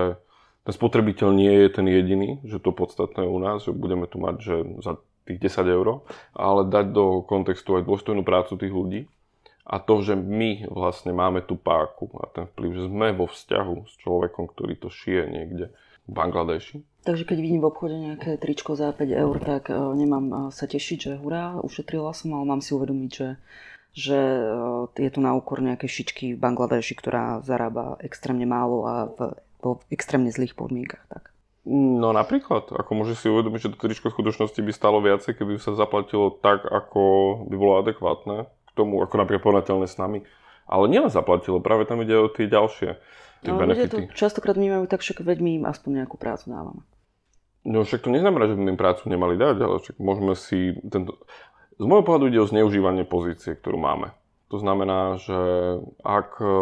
ten 0.67 0.73
spotrebiteľ 0.75 1.29
nie 1.31 1.53
je 1.63 1.67
ten 1.71 1.87
jediný, 1.87 2.43
že 2.43 2.59
to 2.59 2.75
podstatné 2.75 3.23
je 3.23 3.31
u 3.31 3.39
nás, 3.39 3.63
že 3.63 3.71
budeme 3.71 4.03
tu 4.03 4.19
mať 4.19 4.35
že 4.43 4.55
za 4.83 4.99
tých 5.23 5.39
10 5.39 5.63
eur, 5.69 6.03
ale 6.35 6.67
dať 6.67 6.91
do 6.91 7.23
kontextu 7.23 7.77
aj 7.79 7.87
dôstojnú 7.87 8.25
prácu 8.25 8.57
tých 8.57 8.73
ľudí, 8.73 9.01
a 9.69 9.77
to, 9.77 10.01
že 10.01 10.17
my 10.17 10.65
vlastne 10.65 11.13
máme 11.13 11.45
tú 11.45 11.53
páku 11.53 12.09
a 12.17 12.25
ten 12.33 12.49
vplyv, 12.49 12.69
že 12.73 12.83
sme 12.89 13.07
vo 13.13 13.29
vzťahu 13.29 13.75
s 13.85 13.93
človekom, 14.01 14.49
ktorý 14.49 14.73
to 14.81 14.89
šije 14.89 15.29
niekde 15.29 15.69
v 16.09 16.11
Bangladeši. 16.11 17.05
Takže 17.05 17.23
keď 17.29 17.37
vidím 17.37 17.61
v 17.61 17.69
obchode 17.69 17.93
nejaké 17.93 18.41
tričko 18.41 18.73
za 18.73 18.89
5 18.89 19.05
eur, 19.13 19.35
tak 19.37 19.69
uh, 19.69 19.93
nemám 19.93 20.25
uh, 20.33 20.37
sa 20.49 20.65
tešiť, 20.65 20.97
že 20.97 21.11
hurá, 21.21 21.61
ušetrila 21.61 22.17
som, 22.17 22.33
ale 22.33 22.49
mám 22.49 22.65
si 22.65 22.73
uvedomiť, 22.73 23.11
že, 23.13 23.29
že 23.93 24.19
uh, 24.41 24.89
je 24.97 25.09
tu 25.13 25.21
na 25.21 25.37
úkor 25.37 25.61
nejaké 25.61 25.85
šičky 25.85 26.33
v 26.33 26.41
Bangladeši, 26.41 26.97
ktorá 26.97 27.45
zarába 27.45 28.01
extrémne 28.01 28.49
málo 28.49 28.89
a 28.89 28.93
v, 29.05 29.37
v 29.61 29.85
extrémne 29.93 30.33
zlých 30.33 30.57
podmienkach. 30.57 31.05
Tak. 31.13 31.29
No 31.69 32.09
napríklad, 32.09 32.73
ako 32.73 32.91
môže 32.97 33.13
si 33.13 33.29
uvedomiť, 33.29 33.69
že 33.69 33.71
to 33.77 33.85
tričko 33.85 34.09
v 34.09 34.15
skutočnosti 34.17 34.57
by 34.57 34.71
stalo 34.73 35.05
viacej, 35.05 35.37
keby 35.37 35.61
sa 35.61 35.77
zaplatilo 35.77 36.33
tak, 36.41 36.65
ako 36.65 37.03
by 37.45 37.55
bolo 37.55 37.85
adekvátne 37.85 38.49
tomu, 38.79 39.03
ako 39.03 39.19
napríklad 39.19 39.43
porovnateľné 39.43 39.87
s 39.91 39.99
nami. 39.99 40.23
Ale 40.69 40.87
nielen 40.87 41.11
zaplatilo, 41.11 41.59
práve 41.59 41.83
tam 41.83 41.99
ide 42.05 42.15
o 42.15 42.31
tie 42.31 42.47
ďalšie 42.47 42.95
tie 43.43 43.51
no, 43.51 43.59
benefity. 43.59 43.87
to 43.87 43.97
častokrát 44.15 44.55
vnímajú 44.59 44.85
tak, 44.87 44.99
že 44.99 45.15
veď 45.15 45.37
my 45.39 45.51
im 45.63 45.65
aspoň 45.67 46.03
nejakú 46.03 46.19
prácu 46.19 46.51
dávame. 46.51 46.83
No 47.67 47.83
však 47.83 48.07
to 48.07 48.09
neznamená, 48.11 48.47
že 48.47 48.55
by 48.55 48.71
im 48.71 48.79
prácu 48.79 49.03
nemali 49.11 49.35
dať, 49.35 49.57
ale 49.59 49.75
však 49.83 49.95
môžeme 49.99 50.33
si... 50.35 50.75
Tento... 50.87 51.19
Z 51.79 51.85
môjho 51.87 52.03
pohľadu 52.03 52.31
ide 52.31 52.39
o 52.43 52.47
zneužívanie 52.47 53.07
pozície, 53.07 53.55
ktorú 53.55 53.79
máme. 53.79 54.11
To 54.51 54.59
znamená, 54.59 55.19
že 55.21 55.39
ak 56.03 56.39
e, 56.41 56.55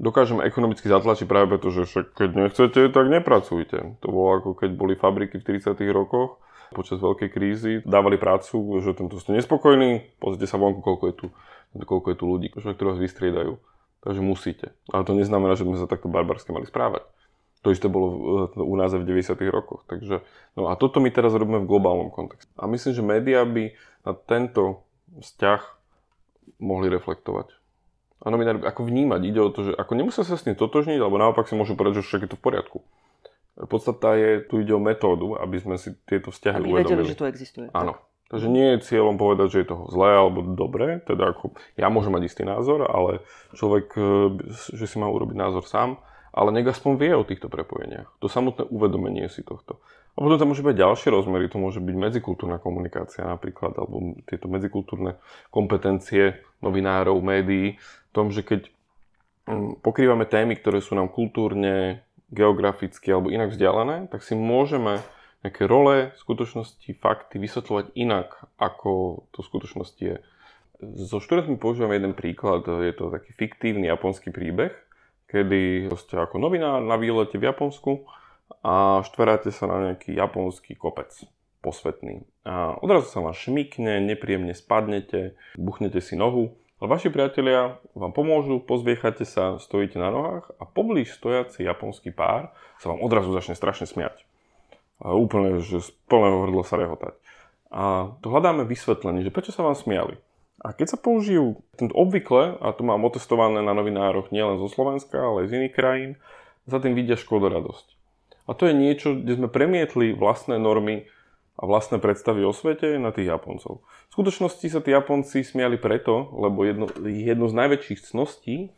dokážeme 0.00 0.44
ekonomicky 0.44 0.90
zatlačiť 0.90 1.24
práve 1.28 1.56
preto, 1.56 1.72
že 1.72 1.88
však 1.88 2.06
keď 2.12 2.28
nechcete, 2.34 2.80
tak 2.92 3.06
nepracujte. 3.08 3.96
To 4.04 4.06
bolo 4.08 4.28
ako 4.42 4.50
keď 4.58 4.70
boli 4.76 4.98
fabriky 4.98 5.40
v 5.40 5.60
30 5.60 5.76
rokoch 5.92 6.42
počas 6.72 6.98
veľkej 6.98 7.28
krízy 7.28 7.72
dávali 7.84 8.16
prácu, 8.16 8.80
že 8.80 8.96
tento 8.96 9.20
ste 9.20 9.36
nespokojní, 9.36 10.16
pozrite 10.18 10.48
sa 10.48 10.56
vonku, 10.56 10.80
koľko 10.80 11.04
je 11.12 11.14
tu, 11.14 11.26
koľko 11.76 12.06
je 12.12 12.16
tu 12.16 12.24
ľudí, 12.24 12.48
ktorí 12.50 12.96
vás 12.96 13.00
vystriedajú. 13.00 13.60
Takže 14.02 14.18
musíte. 14.18 14.74
Ale 14.90 15.06
to 15.06 15.14
neznamená, 15.14 15.54
že 15.54 15.62
sme 15.62 15.78
sa 15.78 15.86
takto 15.86 16.10
barbarsky 16.10 16.50
mali 16.50 16.66
správať. 16.66 17.06
To 17.62 17.70
isté 17.70 17.86
bolo 17.86 18.18
u 18.58 18.74
nás 18.74 18.90
aj 18.90 19.06
v 19.06 19.08
90. 19.14 19.38
rokoch. 19.46 19.86
Takže, 19.86 20.26
no 20.58 20.66
a 20.66 20.74
toto 20.74 20.98
my 20.98 21.14
teraz 21.14 21.30
robíme 21.30 21.62
v 21.62 21.70
globálnom 21.70 22.10
kontexte. 22.10 22.50
A 22.58 22.66
myslím, 22.66 22.92
že 22.98 23.06
médiá 23.06 23.46
by 23.46 23.70
na 24.02 24.12
tento 24.18 24.82
vzťah 25.14 25.62
mohli 26.58 26.90
reflektovať. 26.90 27.54
A 28.22 28.34
novinári 28.34 28.58
ako 28.66 28.82
vnímať. 28.82 29.20
Ide 29.22 29.40
o 29.42 29.54
to, 29.54 29.70
že 29.70 29.72
ako 29.78 29.92
nemusia 29.94 30.26
sa 30.26 30.34
s 30.34 30.42
tým 30.42 30.58
totožniť, 30.58 30.98
alebo 30.98 31.22
naopak 31.22 31.46
si 31.46 31.54
môžu 31.54 31.78
povedať, 31.78 32.02
že 32.02 32.06
však 32.10 32.26
je 32.26 32.30
to 32.34 32.38
v 32.38 32.44
poriadku. 32.50 32.82
Podstata 33.52 34.16
je, 34.16 34.40
tu 34.48 34.64
ide 34.64 34.72
o 34.72 34.80
metódu, 34.80 35.36
aby 35.36 35.60
sme 35.60 35.76
si 35.76 35.92
tieto 36.08 36.32
vzťahy 36.32 36.64
aby 36.64 36.68
uvedomili. 36.72 37.04
vedeli, 37.04 37.12
že 37.12 37.20
to 37.20 37.26
existuje. 37.28 37.66
Áno. 37.76 37.94
Tak. 37.98 38.10
Takže 38.32 38.48
nie 38.48 38.64
je 38.72 38.84
cieľom 38.88 39.20
povedať, 39.20 39.52
že 39.52 39.58
je 39.60 39.68
to 39.68 39.92
zlé 39.92 40.16
alebo 40.16 40.40
dobré, 40.40 41.04
teda 41.04 41.36
ako 41.36 41.52
ja 41.76 41.92
môžem 41.92 42.16
mať 42.16 42.32
istý 42.32 42.48
názor, 42.48 42.88
ale 42.88 43.20
človek, 43.52 43.92
e, 43.92 44.04
že 44.48 44.88
si 44.88 44.96
má 44.96 45.04
urobiť 45.04 45.36
názor 45.36 45.68
sám, 45.68 46.00
ale 46.32 46.48
nech 46.48 46.64
aspoň 46.64 46.92
vie 46.96 47.12
o 47.12 47.28
týchto 47.28 47.52
prepojeniach. 47.52 48.08
To 48.24 48.32
samotné 48.32 48.72
uvedomenie 48.72 49.28
si 49.28 49.44
tohto. 49.44 49.84
A 50.16 50.24
potom 50.24 50.40
tam 50.40 50.48
môže 50.48 50.64
byť 50.64 50.76
ďalšie 50.80 51.08
rozmery, 51.12 51.52
to 51.52 51.60
môže 51.60 51.84
byť 51.84 51.92
medzikultúrna 51.96 52.56
komunikácia 52.56 53.20
napríklad, 53.24 53.76
alebo 53.76 54.16
tieto 54.24 54.48
medzikultúrne 54.48 55.20
kompetencie 55.52 56.40
novinárov, 56.64 57.20
médií, 57.20 57.76
v 57.76 58.12
tom, 58.16 58.32
že 58.32 58.44
keď 58.44 58.68
mm, 59.44 59.84
pokrývame 59.84 60.24
témy, 60.24 60.56
ktoré 60.56 60.80
sú 60.80 60.96
nám 60.96 61.12
kultúrne, 61.12 62.04
geograficky 62.32 63.12
alebo 63.12 63.28
inak 63.28 63.52
vzdialené, 63.52 64.08
tak 64.08 64.24
si 64.24 64.32
môžeme 64.32 65.04
nejaké 65.44 65.68
role, 65.68 66.16
skutočnosti, 66.16 66.88
fakty 67.02 67.36
vysvetľovať 67.36 67.92
inak, 67.98 68.40
ako 68.56 69.24
to 69.34 69.42
v 69.42 69.48
skutočnosti 69.52 70.02
je. 70.02 70.16
So 71.06 71.22
študentmi 71.22 71.60
používam 71.60 71.94
jeden 71.94 72.16
príklad, 72.16 72.66
je 72.66 72.94
to 72.94 73.12
taký 73.12 73.36
fiktívny 73.36 73.86
japonský 73.86 74.34
príbeh, 74.34 74.74
kedy 75.30 75.92
ste 75.98 76.18
ako 76.18 76.42
novinár 76.42 76.82
na 76.82 76.98
výlete 76.98 77.38
v 77.38 77.52
Japonsku 77.52 78.06
a 78.62 79.02
štveráte 79.06 79.50
sa 79.54 79.70
na 79.70 79.92
nejaký 79.92 80.14
japonský 80.14 80.74
kopec 80.74 81.10
posvetný. 81.62 82.26
A 82.42 82.74
odrazu 82.82 83.06
sa 83.06 83.22
vám 83.22 83.34
šmikne, 83.34 84.02
nepríjemne 84.02 84.54
spadnete, 84.54 85.38
buchnete 85.54 86.02
si 86.02 86.18
nohu 86.18 86.58
ale 86.82 86.90
vaši 86.90 87.14
priatelia 87.14 87.78
vám 87.94 88.10
pomôžu, 88.10 88.58
pozviechate 88.58 89.22
sa, 89.22 89.62
stojíte 89.62 90.02
na 90.02 90.10
nohách 90.10 90.50
a 90.58 90.66
poblíž 90.66 91.14
stojaci 91.14 91.62
japonský 91.62 92.10
pár 92.10 92.50
sa 92.82 92.90
vám 92.90 93.06
odrazu 93.06 93.30
začne 93.30 93.54
strašne 93.54 93.86
smiať. 93.86 94.26
A 94.98 95.14
úplne, 95.14 95.62
že 95.62 95.78
z 95.78 95.94
plného 96.10 96.42
hrdla 96.42 96.66
sa 96.66 96.74
rehotať. 96.82 97.14
A 97.70 98.10
to 98.18 98.34
hľadáme 98.34 98.66
vysvetlenie, 98.66 99.22
že 99.22 99.30
prečo 99.30 99.54
sa 99.54 99.62
vám 99.62 99.78
smiali. 99.78 100.18
A 100.58 100.74
keď 100.74 100.94
sa 100.94 100.98
použijú 100.98 101.62
tento 101.78 101.94
obvykle, 101.94 102.58
a 102.58 102.74
to 102.74 102.82
mám 102.82 103.06
otestované 103.06 103.62
na 103.62 103.78
novinároch 103.78 104.34
nielen 104.34 104.58
zo 104.58 104.66
Slovenska, 104.66 105.22
ale 105.22 105.46
aj 105.46 105.54
z 105.54 105.54
iných 105.62 105.74
krajín, 105.78 106.10
za 106.66 106.82
tým 106.82 106.98
vidia 106.98 107.14
škodoradosť. 107.14 107.94
A 108.50 108.58
to 108.58 108.66
je 108.66 108.74
niečo, 108.74 109.14
kde 109.14 109.38
sme 109.38 109.46
premietli 109.46 110.18
vlastné 110.18 110.58
normy 110.58 111.06
a 111.62 111.64
vlastné 111.64 112.02
predstavy 112.02 112.42
o 112.42 112.50
svete 112.50 112.98
na 112.98 113.14
tých 113.14 113.30
Japoncov. 113.30 113.86
V 113.86 114.12
skutočnosti 114.18 114.66
sa 114.66 114.82
tí 114.82 114.90
Japonci 114.90 115.46
smiali 115.46 115.78
preto, 115.78 116.34
lebo 116.34 116.66
jedno, 116.66 116.90
jedno 117.06 117.46
z 117.46 117.54
najväčších 117.54 118.02
cností 118.10 118.66
e, 118.66 118.68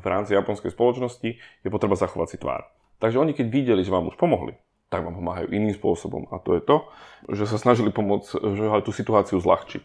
v 0.00 0.06
rámci 0.08 0.32
japonskej 0.32 0.72
spoločnosti 0.72 1.30
je 1.36 1.68
potreba 1.68 2.00
zachovať 2.00 2.28
si 2.32 2.36
tvár. 2.40 2.64
Takže 2.96 3.20
oni 3.20 3.36
keď 3.36 3.46
videli, 3.52 3.84
že 3.84 3.92
vám 3.92 4.08
už 4.08 4.16
pomohli, 4.16 4.56
tak 4.88 5.04
vám 5.04 5.20
pomáhajú 5.20 5.52
iným 5.52 5.76
spôsobom. 5.76 6.32
A 6.32 6.40
to 6.40 6.56
je 6.56 6.64
to, 6.64 6.88
že 7.28 7.44
sa 7.44 7.60
snažili 7.60 7.92
pomôcť, 7.92 8.40
že 8.56 8.64
tú 8.88 8.90
situáciu 8.96 9.36
zľahčiť 9.36 9.84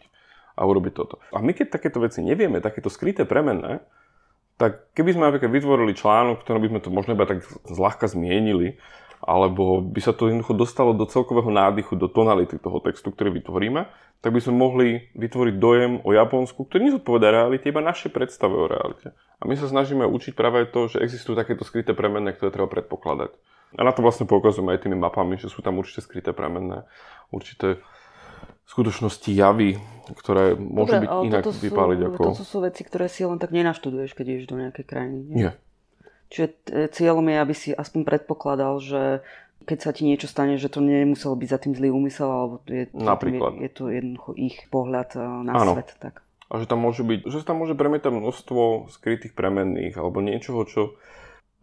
a 0.55 0.63
urobiť 0.63 0.93
toto. 0.95 1.19
A 1.35 1.43
my 1.43 1.51
keď 1.51 1.75
takéto 1.75 1.99
veci 1.99 2.23
nevieme, 2.23 2.63
takéto 2.63 2.87
skryté 2.87 3.27
premenné, 3.27 3.83
tak 4.55 4.93
keby 4.95 5.17
sme 5.17 5.27
napríklad 5.27 5.49
vytvorili 5.49 5.97
článok, 5.97 6.45
ktorý 6.45 6.57
by 6.63 6.69
sme 6.71 6.79
to 6.79 6.89
možno 6.93 7.11
iba 7.17 7.25
tak 7.25 7.41
zľahka 7.67 8.05
zmienili, 8.05 8.77
alebo 9.23 9.79
by 9.79 10.01
sa 10.03 10.11
to 10.11 10.27
jednoducho 10.27 10.53
dostalo 10.53 10.91
do 10.91 11.07
celkového 11.07 11.47
nádychu, 11.47 11.95
do 11.95 12.11
tonality 12.11 12.59
toho 12.59 12.83
textu, 12.83 13.09
ktorý 13.09 13.39
vytvoríme, 13.39 13.87
tak 14.19 14.31
by 14.31 14.39
sme 14.39 14.55
mohli 14.55 14.87
vytvoriť 15.15 15.55
dojem 15.59 15.91
o 16.03 16.09
Japonsku, 16.15 16.67
ktorý 16.67 16.91
nezodpovedá 16.91 17.31
realite, 17.31 17.71
iba 17.71 17.83
naše 17.83 18.07
predstave 18.11 18.55
o 18.55 18.67
realite. 18.67 19.15
A 19.39 19.47
my 19.47 19.55
sa 19.59 19.67
snažíme 19.67 20.07
učiť 20.07 20.35
práve 20.35 20.63
to, 20.71 20.87
že 20.87 21.03
existujú 21.03 21.35
takéto 21.35 21.67
skryté 21.67 21.91
premenné, 21.91 22.31
ktoré 22.31 22.51
treba 22.51 22.71
predpokladať. 22.71 23.35
A 23.75 23.81
na 23.83 23.91
to 23.91 24.05
vlastne 24.05 24.29
poukazujeme 24.29 24.75
aj 24.75 24.87
tými 24.87 24.95
mapami, 24.95 25.35
že 25.35 25.51
sú 25.51 25.59
tam 25.65 25.81
určite 25.81 26.05
skryté 26.05 26.31
premenné, 26.31 26.87
určité 27.33 27.83
skutočnosti 28.63 29.27
javy, 29.27 29.75
ktoré 30.15 30.55
môžu 30.55 30.99
Dobre, 30.99 31.03
byť 31.03 31.11
inak 31.27 31.43
vypáliť 31.51 31.99
ako... 32.11 32.21
Toto 32.31 32.47
sú 32.47 32.57
veci, 32.63 32.81
ktoré 32.87 33.11
si 33.11 33.27
len 33.27 33.39
tak 33.41 33.51
nenaštuduješ, 33.51 34.15
keď 34.15 34.25
ideš 34.39 34.47
do 34.47 34.57
nejakej 34.59 34.85
krajiny. 34.87 35.17
Nie? 35.27 35.35
nie. 35.35 35.51
Čiže 36.33 36.47
cieľom 36.89 37.29
je, 37.29 37.37
aby 37.37 37.53
si 37.53 37.69
aspoň 37.69 38.01
predpokladal, 38.09 38.81
že 38.81 39.21
keď 39.63 39.77
sa 39.79 39.91
ti 39.93 40.03
niečo 40.03 40.27
stane, 40.27 40.57
že 40.57 40.67
to 40.67 40.81
nemuselo 40.81 41.37
byť 41.37 41.49
za 41.49 41.59
tým 41.61 41.73
zlý 41.77 41.93
úmysel, 41.93 42.27
alebo 42.27 42.55
je, 42.67 42.89
Napríklad. 42.91 43.61
je, 43.61 43.69
je 43.69 43.71
to 43.71 43.83
jednoducho 43.93 44.31
ich 44.35 44.57
pohľad 44.73 45.09
eh, 45.15 45.21
na 45.21 45.51
ano. 45.55 45.77
svet. 45.77 45.93
Tak. 46.01 46.25
A 46.51 46.59
že 46.59 46.65
tam 46.65 46.81
môže 46.81 47.01
byť, 47.05 47.29
že 47.29 47.41
sa 47.41 47.53
tam 47.53 47.63
môže 47.63 47.77
premietať 47.77 48.11
množstvo 48.13 48.91
skrytých 48.91 49.33
premenných, 49.33 49.95
alebo 49.95 50.19
niečoho, 50.19 50.65
čo 50.67 50.97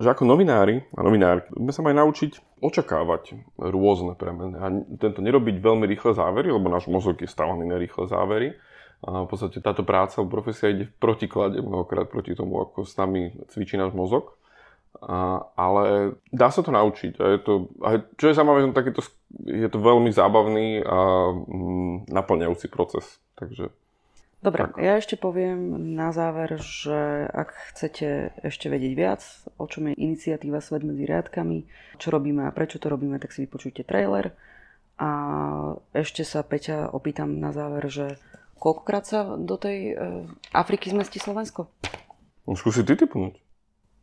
že 0.00 0.08
ako 0.08 0.24
novinári 0.24 0.88
a 0.96 1.04
novinárky 1.04 1.52
sme 1.52 1.72
sa 1.76 1.84
mali 1.84 1.92
naučiť 2.00 2.64
očakávať 2.64 3.36
rôzne 3.60 4.16
premeny 4.16 4.56
a 4.56 4.72
tento 4.96 5.20
nerobiť 5.20 5.60
veľmi 5.60 5.84
rýchle 5.84 6.16
závery, 6.16 6.48
lebo 6.48 6.72
náš 6.72 6.88
mozog 6.88 7.20
je 7.20 7.28
stávaný 7.28 7.68
na 7.68 7.76
rýchle 7.76 8.08
závery. 8.08 8.56
A 9.04 9.24
v 9.24 9.28
podstate 9.28 9.60
táto 9.60 9.84
práca 9.84 10.24
profesia 10.24 10.72
ide 10.72 10.88
v 10.88 10.96
protiklade 10.96 11.60
mnohokrát 11.60 12.08
proti 12.08 12.32
tomu, 12.32 12.64
ako 12.64 12.84
s 12.84 12.96
nami 12.96 13.32
cvičí 13.52 13.76
náš 13.76 13.92
mozog. 13.92 14.40
A, 14.98 15.46
ale 15.54 16.18
dá 16.34 16.50
sa 16.50 16.66
to 16.66 16.74
naučiť. 16.74 17.14
A 17.22 17.24
je 17.36 17.38
to, 17.40 17.52
a 17.80 18.02
čo 18.18 18.24
je 18.30 18.36
zaujímavé, 18.36 18.66
takéto, 18.74 19.06
je 19.46 19.68
to 19.70 19.78
veľmi 19.78 20.10
zábavný 20.10 20.82
a 20.82 20.98
mm, 21.32 22.10
naplňajúci 22.10 22.66
proces. 22.66 23.22
Takže 23.38 23.70
Dobre, 24.40 24.72
tak. 24.72 24.80
ja 24.80 24.96
ešte 24.96 25.20
poviem 25.20 25.76
na 25.92 26.16
záver, 26.16 26.56
že 26.56 27.28
ak 27.28 27.52
chcete 27.72 28.40
ešte 28.40 28.72
vedieť 28.72 28.92
viac, 28.96 29.20
o 29.60 29.68
čom 29.68 29.92
je 29.92 30.00
iniciatíva 30.00 30.64
Svet 30.64 30.80
medzi 30.80 31.04
riadkami, 31.04 31.68
čo 32.00 32.08
robíme 32.08 32.48
a 32.48 32.54
prečo 32.56 32.80
to 32.80 32.88
robíme, 32.88 33.20
tak 33.20 33.36
si 33.36 33.44
vypočujte 33.44 33.84
trailer. 33.84 34.32
A 34.96 35.10
ešte 35.92 36.24
sa 36.24 36.40
Peťa 36.40 36.88
opýtam 36.88 37.36
na 37.36 37.52
záver, 37.52 37.84
že 37.92 38.16
koľkokrát 38.56 39.04
sa 39.04 39.36
do 39.36 39.60
tej 39.60 39.78
uh, 39.92 40.24
Afriky 40.56 40.88
zmestí 40.88 41.20
Slovensko? 41.20 41.68
No, 42.48 42.56
skúsi 42.56 42.80
ty 42.80 42.96
typnúť. 42.96 43.36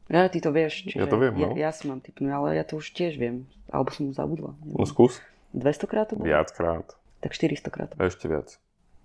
Ja, 0.07 0.31
ty 0.31 0.39
to 0.39 0.55
vieš. 0.55 0.87
Čiže 0.87 1.03
ja 1.03 1.07
to 1.07 1.19
viem, 1.19 1.35
no. 1.35 1.51
Ja, 1.55 1.67
ja 1.67 1.71
si 1.75 1.87
mám 1.87 1.99
typnúť, 1.99 2.31
ale 2.31 2.47
ja 2.55 2.63
to 2.63 2.79
už 2.79 2.95
tiež 2.95 3.19
viem. 3.19 3.43
Alebo 3.67 3.91
som 3.91 4.15
zabudla. 4.15 4.55
Neviem. 4.63 4.79
No 4.79 4.87
skús. 4.87 5.19
200 5.51 5.91
krát 5.91 6.05
to 6.07 6.15
bolo? 6.15 6.27
Viackrát. 6.27 6.87
Tak 7.19 7.31
400 7.35 7.67
krát. 7.75 7.91
A 7.99 8.07
ešte 8.07 8.31
viac. 8.31 8.55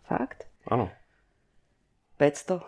Fakt? 0.06 0.46
Áno. 0.70 0.90
500? 2.22 2.62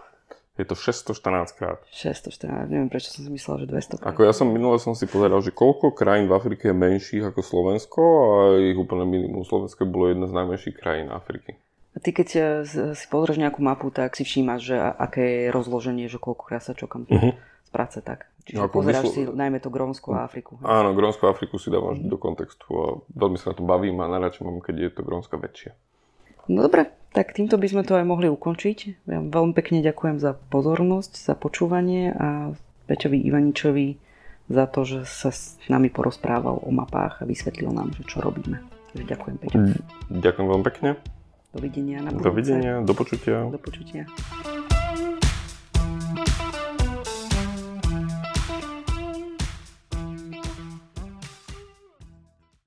Je 0.54 0.62
to 0.62 0.78
614 0.78 1.58
krát. 1.58 1.82
614, 1.90 2.70
neviem 2.70 2.86
prečo 2.86 3.10
som 3.10 3.26
si 3.26 3.30
myslel, 3.30 3.66
že 3.66 3.98
200 3.98 3.98
krát. 3.98 4.14
Ako 4.14 4.22
ja 4.22 4.30
som 4.30 4.46
minule 4.46 4.78
som 4.78 4.94
si 4.94 5.02
pozeral, 5.10 5.42
že 5.42 5.50
koľko 5.50 5.90
krajín 5.90 6.30
v 6.30 6.38
Afrike 6.38 6.70
je 6.70 6.76
menších 6.78 7.26
ako 7.26 7.42
Slovensko 7.42 8.02
a 8.02 8.34
ich 8.62 8.78
úplne 8.78 9.02
minimum. 9.02 9.42
Slovensko 9.42 9.82
bolo 9.82 10.14
jedna 10.14 10.30
z 10.30 10.34
najmenších 10.38 10.78
krajín 10.78 11.10
Afriky. 11.10 11.58
A 11.94 11.98
ty 11.98 12.14
keď 12.14 12.28
eh, 12.34 12.44
si 12.94 13.06
pozrieš 13.10 13.42
nejakú 13.42 13.62
mapu, 13.66 13.90
tak 13.90 14.14
si 14.14 14.22
všímaš, 14.22 14.60
že 14.62 14.76
aké 14.78 15.22
je 15.26 15.54
rozloženie, 15.54 16.06
že 16.06 16.22
koľkokrát 16.22 16.62
sa 16.62 16.74
čo 16.74 16.86
kam 16.86 17.10
uh-huh. 17.10 17.34
Práce 17.74 17.98
tak. 17.98 18.30
Čiže 18.46 18.62
no, 18.62 18.70
pozeráš 18.70 19.10
mysl... 19.10 19.14
si 19.18 19.22
najmä 19.26 19.58
to 19.58 19.74
Grónsko 19.74 20.14
a 20.14 20.30
Afriku. 20.30 20.62
Hej. 20.62 20.70
Áno, 20.70 20.94
Grónsko 20.94 21.26
a 21.26 21.34
Afriku 21.34 21.58
si 21.58 21.74
dávam 21.74 21.98
uh-huh. 21.98 22.06
do 22.06 22.14
kontextu 22.14 22.66
a 22.70 22.86
veľmi 23.10 23.34
sa 23.34 23.50
na 23.50 23.54
to 23.58 23.66
bavím 23.66 23.98
a 23.98 24.06
najradšej 24.06 24.46
mám, 24.46 24.62
keď 24.62 24.74
je 24.78 24.90
to 24.94 25.02
Grónska 25.02 25.34
väčšie. 25.34 25.74
No 26.46 26.62
dobre, 26.62 26.92
tak 27.16 27.32
týmto 27.32 27.56
by 27.56 27.66
sme 27.66 27.82
to 27.82 27.96
aj 27.96 28.04
mohli 28.04 28.28
ukončiť. 28.28 29.08
Ja 29.08 29.18
veľmi 29.24 29.56
pekne 29.56 29.80
ďakujem 29.80 30.20
za 30.20 30.36
pozornosť, 30.52 31.16
za 31.16 31.34
počúvanie 31.34 32.12
a 32.12 32.52
Peťovi 32.84 33.16
Ivaničovi 33.24 33.88
za 34.52 34.68
to, 34.68 34.84
že 34.84 35.08
sa 35.08 35.32
s 35.32 35.56
nami 35.72 35.88
porozprával 35.88 36.60
o 36.60 36.68
mapách 36.68 37.24
a 37.24 37.28
vysvetlil 37.28 37.72
nám, 37.72 37.96
že 37.96 38.04
čo 38.04 38.20
robíme. 38.20 38.60
Takže 38.92 39.04
ďakujem 39.08 39.36
Peťo. 39.40 39.56
Ďakujem 40.12 40.46
veľmi 40.52 40.64
pekne. 40.68 40.90
Dovidenia 41.54 41.98
na 42.04 42.10
budúce. 42.12 42.28
Dovidenia, 42.28 42.74
do 42.84 42.92
počutia. 42.92 43.36
Do 43.48 43.60
počutia. 43.62 44.04